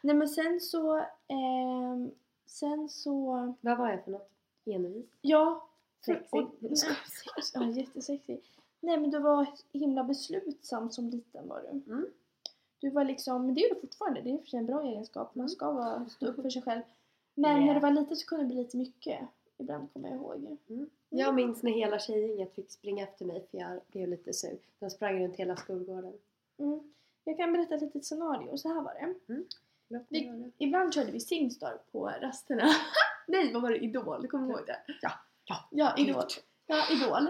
Nej 0.02 0.16
men 0.16 0.30
sen 0.30 0.60
så, 0.62 1.06
ehm, 1.28 2.12
sen 2.46 2.90
så, 2.90 3.54
Vad 3.62 3.78
var 3.78 3.90
jag 3.90 4.04
för 4.04 4.12
något? 4.12 4.30
Envis? 4.66 5.06
ja. 5.22 5.68
Sexig. 6.06 6.48
Ja, 7.54 7.66
jättesexig. 7.66 8.42
Nej 8.82 8.98
men 9.00 9.10
du 9.10 9.20
var 9.20 9.46
himla 9.74 10.04
beslutsam 10.04 10.92
som 10.92 11.10
liten 11.10 11.48
var 11.48 11.62
du. 11.62 11.92
Mm. 11.92 12.06
Du 12.80 12.90
var 12.90 13.04
liksom, 13.04 13.46
men 13.46 13.56
det 13.56 13.62
är 13.66 13.76
du 13.76 13.82
fortfarande, 13.82 14.22
det 14.22 14.30
är 14.30 14.34
i 14.34 14.38
och 14.38 14.42
för 14.42 14.48
sig 14.48 14.60
en 14.60 14.66
bra 14.66 14.82
egenskap. 14.84 15.36
Man 15.36 15.50
ska 15.50 15.72
vara, 15.72 16.06
stå 16.10 16.26
upp 16.28 16.36
för 16.36 16.50
sig 16.50 16.62
själv. 16.62 16.82
Men 17.36 17.52
Yeah. 17.52 17.66
när 17.66 17.74
du 17.74 17.80
var 17.80 17.92
liten 17.92 18.16
så 18.18 18.26
kunde 18.26 18.44
det 18.44 18.48
bli 18.48 18.58
lite 18.58 18.78
mycket. 18.78 19.20
Ibland 19.58 19.94
kommer 19.94 20.10
jag 20.10 20.18
ihåg. 20.18 20.58
Jag 21.10 21.36
minns 21.36 21.64
när 21.64 21.72
hela 21.72 22.00
tjejgänget 22.00 22.56
fick 22.56 22.72
springa 22.72 23.04
efter 23.04 23.26
mig 23.26 23.46
för 23.52 23.58
jag 23.58 23.80
blev 23.88 24.08
lite 24.10 24.34
sur. 24.34 24.58
De 24.80 24.90
sprang 24.90 25.24
runt 25.24 25.36
hela 25.36 25.56
skolgården. 25.56 26.14
Mm. 26.58 26.80
Jag 27.24 27.38
kan 27.38 27.54
berätta 27.54 27.76
ett 27.76 27.82
litet 27.82 28.06
scenario, 28.06 28.58
så 28.58 28.68
här 28.68 28.82
var 28.82 28.94
det. 28.94 29.16
Låt 29.88 30.04
Vi-. 30.10 30.52
Ibland 30.58 30.94
körde 30.94 31.12
vi 31.12 31.20
Singstar 31.20 31.78
på 31.92 32.08
rasterna. 32.22 32.64
Nej, 33.28 33.54
vad 33.54 33.62
var 33.62 33.70
det? 33.70 33.78
Idol? 33.78 34.28
Kommer 34.28 34.48
du 34.48 34.54
ihåg 34.54 34.66
det? 34.68 34.78
Ja, 35.02 35.12
ja, 35.46 35.56
Ja, 35.72 35.96
Idol. 35.98 36.24
Ja, 36.68 36.84
Idol. 36.92 37.28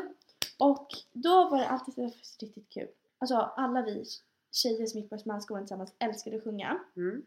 Och 0.61 0.87
då 1.11 1.49
var 1.49 1.57
det 1.57 1.67
alltid 1.67 1.93
så 1.93 2.01
riktigt 2.45 2.69
kul. 2.69 2.87
Alltså 3.19 3.35
alla 3.35 3.81
vi 3.81 4.05
tjejer 4.51 4.87
som 4.87 4.99
gick 4.99 5.09
på 5.09 5.15
Östermalmsskolan 5.15 5.63
tillsammans 5.63 5.93
älskade 5.99 6.37
att 6.37 6.43
sjunga. 6.43 6.79
Mm. 6.95 7.25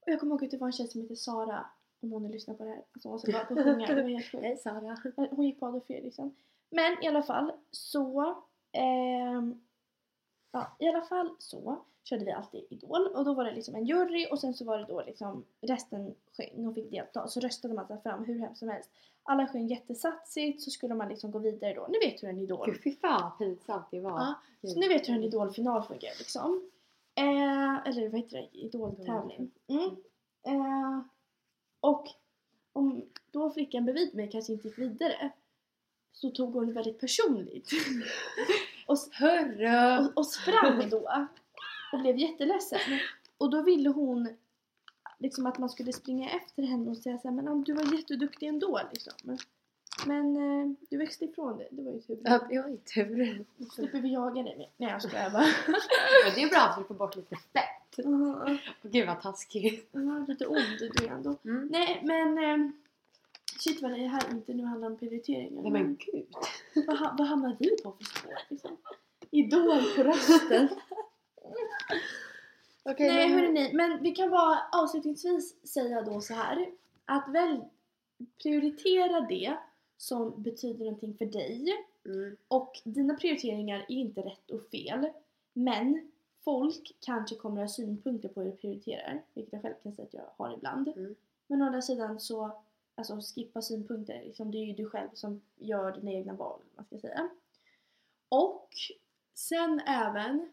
Och 0.00 0.12
jag 0.12 0.20
kommer 0.20 0.32
ihåg 0.34 0.44
att 0.44 0.50
det 0.50 0.56
var 0.56 0.66
en 0.66 0.72
tjej 0.72 0.88
som 0.88 1.00
hette 1.00 1.16
Sara. 1.16 1.66
Om 2.00 2.12
hon 2.12 2.22
nu 2.22 2.28
lyssnar 2.28 2.54
på 2.54 2.64
det 2.64 2.70
här. 2.70 2.84
Alltså 2.92 3.08
hon 3.08 3.12
var 3.12 3.18
så 3.18 3.26
bra 3.26 3.44
på 3.44 3.54
att 3.54 3.64
sjunga. 3.64 3.86
Det 3.94 4.02
var 4.02 4.08
helt 4.08 4.30
sjukt. 4.30 4.44
Hej 4.44 4.56
Sara. 4.56 4.98
Hon 5.30 5.46
gick 5.46 5.60
på 5.60 5.66
Adolf 5.66 5.86
Fredriksson. 5.86 6.36
Men 6.70 7.04
i 7.04 7.08
alla 7.08 7.22
fall 7.22 7.52
så... 7.70 8.42
ehm, 8.72 9.60
ja, 10.52 10.76
i 10.78 10.88
alla 10.88 11.02
fall 11.02 11.30
så 11.38 11.84
körde 12.04 12.24
vi 12.24 12.32
alltid 12.32 12.64
Idol 12.70 13.06
och 13.06 13.24
då 13.24 13.34
var 13.34 13.44
det 13.44 13.54
liksom 13.54 13.74
en 13.74 13.84
jury 13.84 14.26
och 14.30 14.38
sen 14.38 14.54
så 14.54 14.64
var 14.64 14.78
det 14.78 14.84
då 14.84 15.02
liksom 15.06 15.44
resten 15.60 16.14
sjöng 16.36 16.66
och 16.66 16.74
fick 16.74 16.90
delta. 16.90 17.28
Så 17.28 17.40
röstade 17.40 17.74
man 17.74 17.86
sig 17.86 18.02
fram 18.02 18.24
hur 18.24 18.38
hemskt 18.38 18.58
som 18.58 18.68
helst. 18.68 18.90
Alla 19.22 19.46
sjöng 19.46 19.66
jättesatsigt 19.66 20.62
så 20.62 20.70
skulle 20.70 20.94
man 20.94 21.08
liksom 21.08 21.30
gå 21.30 21.38
vidare 21.38 21.74
då. 21.74 21.86
Ni 21.90 21.98
vet 21.98 22.22
hur 22.22 22.28
en 22.28 22.38
Idol... 22.38 22.66
Gud 22.66 22.82
fy 22.84 22.96
fan 22.96 23.22
vad 23.22 23.38
pinsamt 23.38 23.86
det 23.90 24.00
var. 24.00 24.10
Ja, 24.10 24.34
så 24.68 24.78
ni 24.78 24.88
vet 24.88 25.08
hur 25.08 25.14
en 25.14 25.24
Idol-final 25.24 25.82
fungerar 25.82 26.14
liksom. 26.18 26.70
Eh, 27.14 27.88
eller 27.88 28.08
vad 28.08 28.20
heter 28.20 28.36
det? 28.36 28.58
Idol-tävling. 28.58 29.50
Mm. 29.66 29.96
Eh, 30.46 31.00
och 31.80 32.08
om 32.72 33.04
då 33.30 33.50
flickan 33.50 33.84
bredvid 33.84 34.14
mig 34.14 34.30
kanske 34.30 34.52
inte 34.52 34.68
gick 34.68 34.78
vidare 34.78 35.30
så 36.12 36.30
tog 36.30 36.54
hon 36.54 36.66
det 36.66 36.72
väldigt 36.72 37.00
personligt. 37.00 37.70
och, 38.86 38.98
Hörru! 39.12 40.04
och, 40.04 40.18
och 40.18 40.26
sprang 40.26 40.88
då 40.90 41.08
och 41.94 42.00
blev 42.00 42.18
jätteledsen. 42.18 42.80
Och 43.38 43.50
då 43.50 43.62
ville 43.62 43.88
hon 43.88 44.28
liksom 45.18 45.46
att 45.46 45.58
man 45.58 45.70
skulle 45.70 45.92
springa 45.92 46.30
efter 46.30 46.62
henne 46.62 46.90
och 46.90 46.96
säga 46.96 47.18
såhär 47.18 47.34
men 47.34 47.48
om 47.48 47.64
du 47.64 47.72
var 47.72 47.94
jätteduktig 47.94 48.46
ändå 48.46 48.80
liksom. 48.92 49.38
Men 50.06 50.36
eh, 50.36 50.76
du 50.90 50.96
växte 50.96 51.24
ifrån 51.24 51.58
det, 51.58 51.68
det 51.70 51.82
var 51.82 51.92
ju 51.92 52.00
tur. 52.00 52.20
Ja, 52.24 52.46
det 52.48 52.60
var 52.60 52.68
ju 52.68 52.76
tur. 52.76 53.44
Då 53.56 53.64
slipper 53.64 54.00
vi 54.00 54.12
jaga 54.12 54.42
dig. 54.42 54.72
Nej 54.76 54.90
jag 54.90 55.02
skojar 55.02 55.30
bara. 55.30 55.46
Men 56.24 56.34
det 56.34 56.42
är 56.42 56.48
bra 56.48 56.72
för 56.74 56.80
att 56.80 56.88
få 56.88 56.94
bort 56.94 57.16
lite 57.16 57.36
fett. 57.36 57.70
Ja, 57.96 58.56
Gud 58.82 59.06
vad 59.06 59.22
taskigt. 59.22 59.88
ja, 59.92 60.24
lite 60.28 60.46
ond 60.46 60.78
du 60.78 61.06
är 61.06 61.10
ändå. 61.10 61.36
Mm. 61.44 61.68
Nej 61.72 62.00
men 62.04 62.38
eh, 62.38 62.70
shit 63.58 63.82
vad 63.82 63.90
det 63.90 64.06
här 64.06 64.30
inte 64.30 64.54
nu 64.54 64.64
handlar 64.64 64.88
om 64.88 64.98
prioriteringar. 64.98 65.62
Nej 65.62 65.72
men 65.72 65.96
gud. 65.96 66.26
vad, 66.86 67.18
vad 67.18 67.26
hamnar 67.26 67.56
vi 67.58 67.76
på 67.82 67.92
för 67.92 68.04
spår 68.04 68.32
liksom? 68.48 68.76
Idol 69.30 69.82
på 69.96 70.02
rösten. 70.02 70.68
Okej, 72.82 73.08
Nej 73.12 73.28
men- 73.28 73.38
hörni, 73.38 73.72
men 73.74 74.02
vi 74.02 74.10
kan 74.10 74.30
bara 74.30 74.58
avslutningsvis 74.72 75.68
säga 75.68 76.02
då 76.02 76.20
så 76.20 76.34
här 76.34 76.70
att 77.04 77.28
väl 77.28 77.64
prioritera 78.42 79.20
det 79.20 79.56
som 79.96 80.42
betyder 80.42 80.84
någonting 80.84 81.14
för 81.18 81.26
dig 81.26 81.72
Mm. 82.06 82.36
och 82.48 82.80
dina 82.84 83.14
prioriteringar 83.14 83.78
är 83.88 83.94
inte 83.94 84.20
rätt 84.20 84.50
och 84.50 84.62
fel 84.70 85.10
men 85.52 86.10
folk 86.44 86.96
kanske 87.00 87.36
kommer 87.36 87.60
ha 87.60 87.68
synpunkter 87.68 88.28
på 88.28 88.40
hur 88.42 88.50
du 88.50 88.56
prioriterar 88.56 89.22
vilket 89.34 89.52
jag 89.52 89.62
själv 89.62 89.74
kan 89.82 89.92
säga 89.92 90.06
att 90.06 90.14
jag 90.14 90.30
har 90.36 90.54
ibland 90.54 90.88
Mm. 90.88 91.14
Men 91.46 91.62
å 91.62 91.66
andra 91.66 91.82
sidan 91.82 92.20
så, 92.20 92.62
alltså 92.94 93.20
skippa 93.34 93.62
synpunkter, 93.62 94.22
liksom, 94.24 94.50
det 94.50 94.58
är 94.58 94.64
ju 94.64 94.72
du 94.72 94.90
själv 94.90 95.08
som 95.14 95.40
gör 95.56 95.92
dina 95.92 96.10
egna 96.12 96.32
val, 96.32 96.60
man 96.76 96.84
ska 96.84 96.98
säga. 96.98 97.28
Och 98.28 98.68
sen 99.34 99.80
även, 99.86 100.48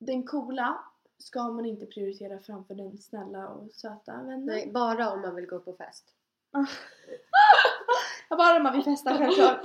den 0.00 0.22
coola 0.26 0.84
ska 1.18 1.48
man 1.48 1.66
inte 1.66 1.86
prioritera 1.86 2.38
framför 2.38 2.74
den 2.74 2.98
snälla 2.98 3.48
och 3.48 3.72
söta 3.72 4.12
vännen. 4.16 4.46
Nej, 4.46 4.70
bara 4.72 5.10
om 5.12 5.20
man 5.20 5.34
vill 5.34 5.46
gå 5.46 5.58
på 5.60 5.72
fest. 5.72 6.04
Bara 8.28 8.56
om 8.56 8.62
man 8.62 8.72
vill 8.72 8.82
festa 8.84 9.18
självklart. 9.18 9.64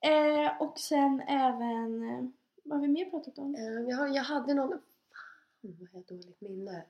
eh, 0.00 0.62
och 0.62 0.78
sen 0.78 1.20
även, 1.20 2.08
eh, 2.10 2.24
vad 2.64 2.78
har 2.78 2.86
vi 2.86 2.92
mer 2.92 3.10
pratat 3.10 3.38
om? 3.38 3.54
Eh, 3.54 3.62
Jag, 3.88 4.14
jag 4.14 4.22
hade 4.22 4.54
någon... 4.54 4.68
Fan 4.70 4.80
vad 5.62 5.76
jag 5.80 5.88
har 5.92 6.02
dåligt 6.08 6.40
minne. 6.40 6.82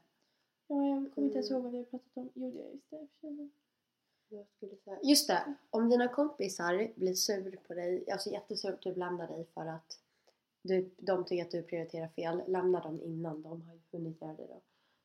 Ja, 0.68 0.76
jag 0.84 1.14
kommer 1.14 1.26
inte 1.26 1.38
ens 1.38 1.50
ihåg 1.50 1.62
vad 1.62 1.72
vi 1.72 1.78
har 1.78 1.84
pratat 1.84 2.16
om. 2.16 2.30
Jo, 2.34 2.50
det 2.50 2.58
just 2.72 2.90
det. 3.20 3.48
Jag 4.28 4.46
skulle 4.56 4.76
säga. 4.76 4.98
Just 5.02 5.28
det! 5.28 5.54
Om 5.70 5.88
dina 5.90 6.08
kompisar 6.08 6.92
blir 6.94 7.14
sur 7.14 7.56
på 7.66 7.74
dig, 7.74 8.10
alltså 8.10 8.30
jättesur, 8.30 8.76
typ 8.80 8.96
lämnar 8.96 9.26
dig 9.28 9.46
för 9.54 9.66
att 9.66 9.98
du, 10.68 10.90
de 10.98 11.24
tycker 11.24 11.44
att 11.44 11.50
du 11.50 11.62
prioriterar 11.62 12.08
fel, 12.08 12.42
lämna 12.46 12.80
dem 12.80 13.00
innan 13.02 13.42
de 13.42 13.62
har 13.62 13.78
hunnit 13.92 14.20
göra 14.22 14.32
det 14.32 14.46
då. 14.46 14.60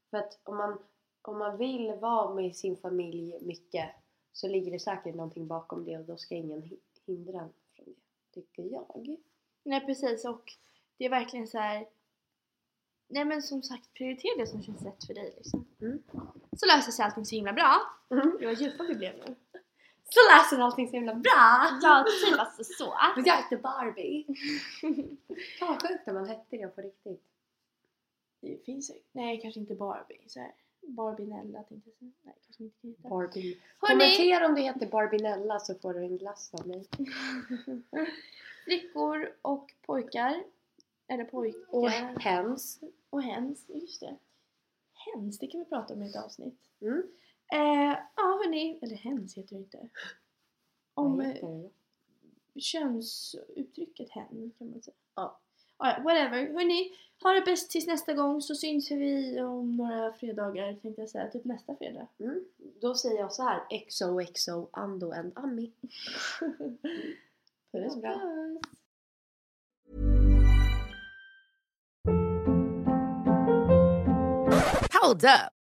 För 0.10 0.17
att 0.17 0.39
om 0.43 0.58
man, 0.58 0.78
om 1.21 1.38
man 1.38 1.58
vill 1.58 1.93
vara 1.93 2.34
med 2.34 2.56
sin 2.56 2.78
familj 2.78 3.38
mycket 3.41 3.89
så 4.32 4.47
ligger 4.47 4.71
det 4.71 4.80
säkert 4.80 5.15
någonting 5.15 5.47
bakom 5.47 5.86
det 5.86 5.97
och 5.97 6.06
då 6.06 6.17
ska 6.17 6.36
ingen 6.36 6.63
hi- 6.63 6.80
hindra 7.06 7.39
en 7.41 7.49
från 7.76 7.86
det, 7.86 7.93
tycker 8.34 8.63
jag. 8.63 9.17
Nej, 9.63 9.86
precis. 9.86 10.26
Och 10.26 10.43
det 10.97 11.06
är 11.06 11.10
verkligen 11.10 11.47
så 11.47 11.58
här. 11.58 11.88
Nej 13.08 13.26
men 13.26 13.41
som 13.41 13.63
sagt, 13.63 13.93
prioritera 13.93 14.32
det 14.38 14.47
som 14.47 14.63
känns 14.63 14.82
rätt 14.82 15.04
för 15.06 15.13
dig 15.13 15.34
liksom. 15.38 15.65
Mm. 15.82 16.04
Så 16.58 16.65
löser 16.65 16.91
sig 16.91 17.06
allting 17.06 17.26
så 17.26 17.36
himla 17.36 17.54
bra. 17.54 17.76
Mm. 18.12 18.38
Det 18.39 18.45
var 18.45 18.54
djupa 18.54 18.84
vi 18.84 18.95
blev 18.95 19.15
nu. 19.17 19.36
Så 20.13 20.19
läser 20.32 20.63
allting 20.63 20.88
så 20.88 20.93
himla 20.93 21.13
bra! 21.13 21.80
Ja, 21.82 22.06
typ 22.26 22.39
alltså 22.39 22.63
så. 22.63 22.93
Men 23.15 23.26
jag 23.26 23.38
heter 23.38 23.58
Barbie! 23.58 24.26
Fan 25.60 25.67
vad 25.67 25.82
sjukt 25.82 26.08
om 26.08 26.13
man 26.13 26.26
hette 26.28 26.58
det 26.58 26.67
på 26.67 26.82
riktigt. 26.82 27.23
Det 28.41 28.65
finns 28.65 28.89
ju, 28.89 28.93
nej 29.12 29.41
kanske 29.41 29.60
inte 29.60 29.76
Barbie. 29.76 30.21
Så 30.28 30.39
här. 30.39 30.52
Barbinella 30.88 31.63
tänkte 31.63 31.89
jag 31.89 31.97
säga. 31.97 32.12
Nej, 32.21 32.36
kanske 32.45 32.63
inte 32.63 32.88
heta. 32.88 33.10
Barbie. 33.10 33.58
Kommentera 33.78 34.45
om 34.45 34.56
du 34.56 34.62
heter 34.62 34.88
Barbinella 34.88 35.60
så 35.60 35.76
får 35.76 35.93
du 35.93 35.99
en 35.99 36.17
glass 36.17 36.54
av 36.54 36.67
mig. 36.67 36.88
Flickor 38.63 39.34
och 39.41 39.73
pojkar. 39.86 40.43
Eller 41.08 41.23
pojkar. 41.23 41.60
Och 41.69 41.89
hens. 42.21 42.80
och 43.10 43.23
hens, 43.23 43.65
just 43.67 43.99
det. 43.99 44.15
Hens, 44.93 45.39
det 45.39 45.47
kan 45.47 45.60
vi 45.60 45.65
prata 45.65 45.93
om 45.93 46.04
i 46.04 46.10
ett 46.10 46.15
avsnitt. 46.15 46.60
Mm. 46.82 47.04
Eh, 47.54 47.98
ja 48.16 48.39
hörni, 48.44 48.80
eller 48.82 48.96
hens 48.96 49.38
heter 49.38 49.56
det 49.56 49.60
inte. 49.60 49.89
Om 50.94 51.20
eh, 51.20 51.36
könsuttrycket 52.60 54.10
hen 54.10 54.52
kan 54.58 54.70
man 54.70 54.82
säga. 54.82 54.96
Ja. 55.16 55.39
Ja, 55.78 56.00
whatever. 56.04 56.54
Hörni, 56.54 56.92
ha 57.24 57.32
det 57.32 57.42
bäst 57.42 57.72
tills 57.72 57.88
nästa 57.88 58.13
gång 58.13 58.42
så 58.42 58.56
syns 58.56 58.92
vi 58.92 59.42
om 59.42 59.78
några 59.78 60.13
fredagar 60.13 60.74
tänkte 60.74 61.02
jag 61.02 61.10
säga. 61.10 61.32
Typ 61.32 61.46
nästa 61.46 61.76
fredag. 61.76 62.08
Mm. 62.20 62.46
Då 62.82 62.96
säger 62.96 63.20
jag 63.20 63.34
så 63.34 63.44
här. 63.44 63.62
XOXO 63.89 64.70
Ando 64.72 65.12
and 65.12 65.32
Ami. 65.36 65.72
Puss 67.72 68.02
bra. 68.02 68.13
Puss. 68.13 68.62
Hold 75.02 75.24
up. 75.24 75.62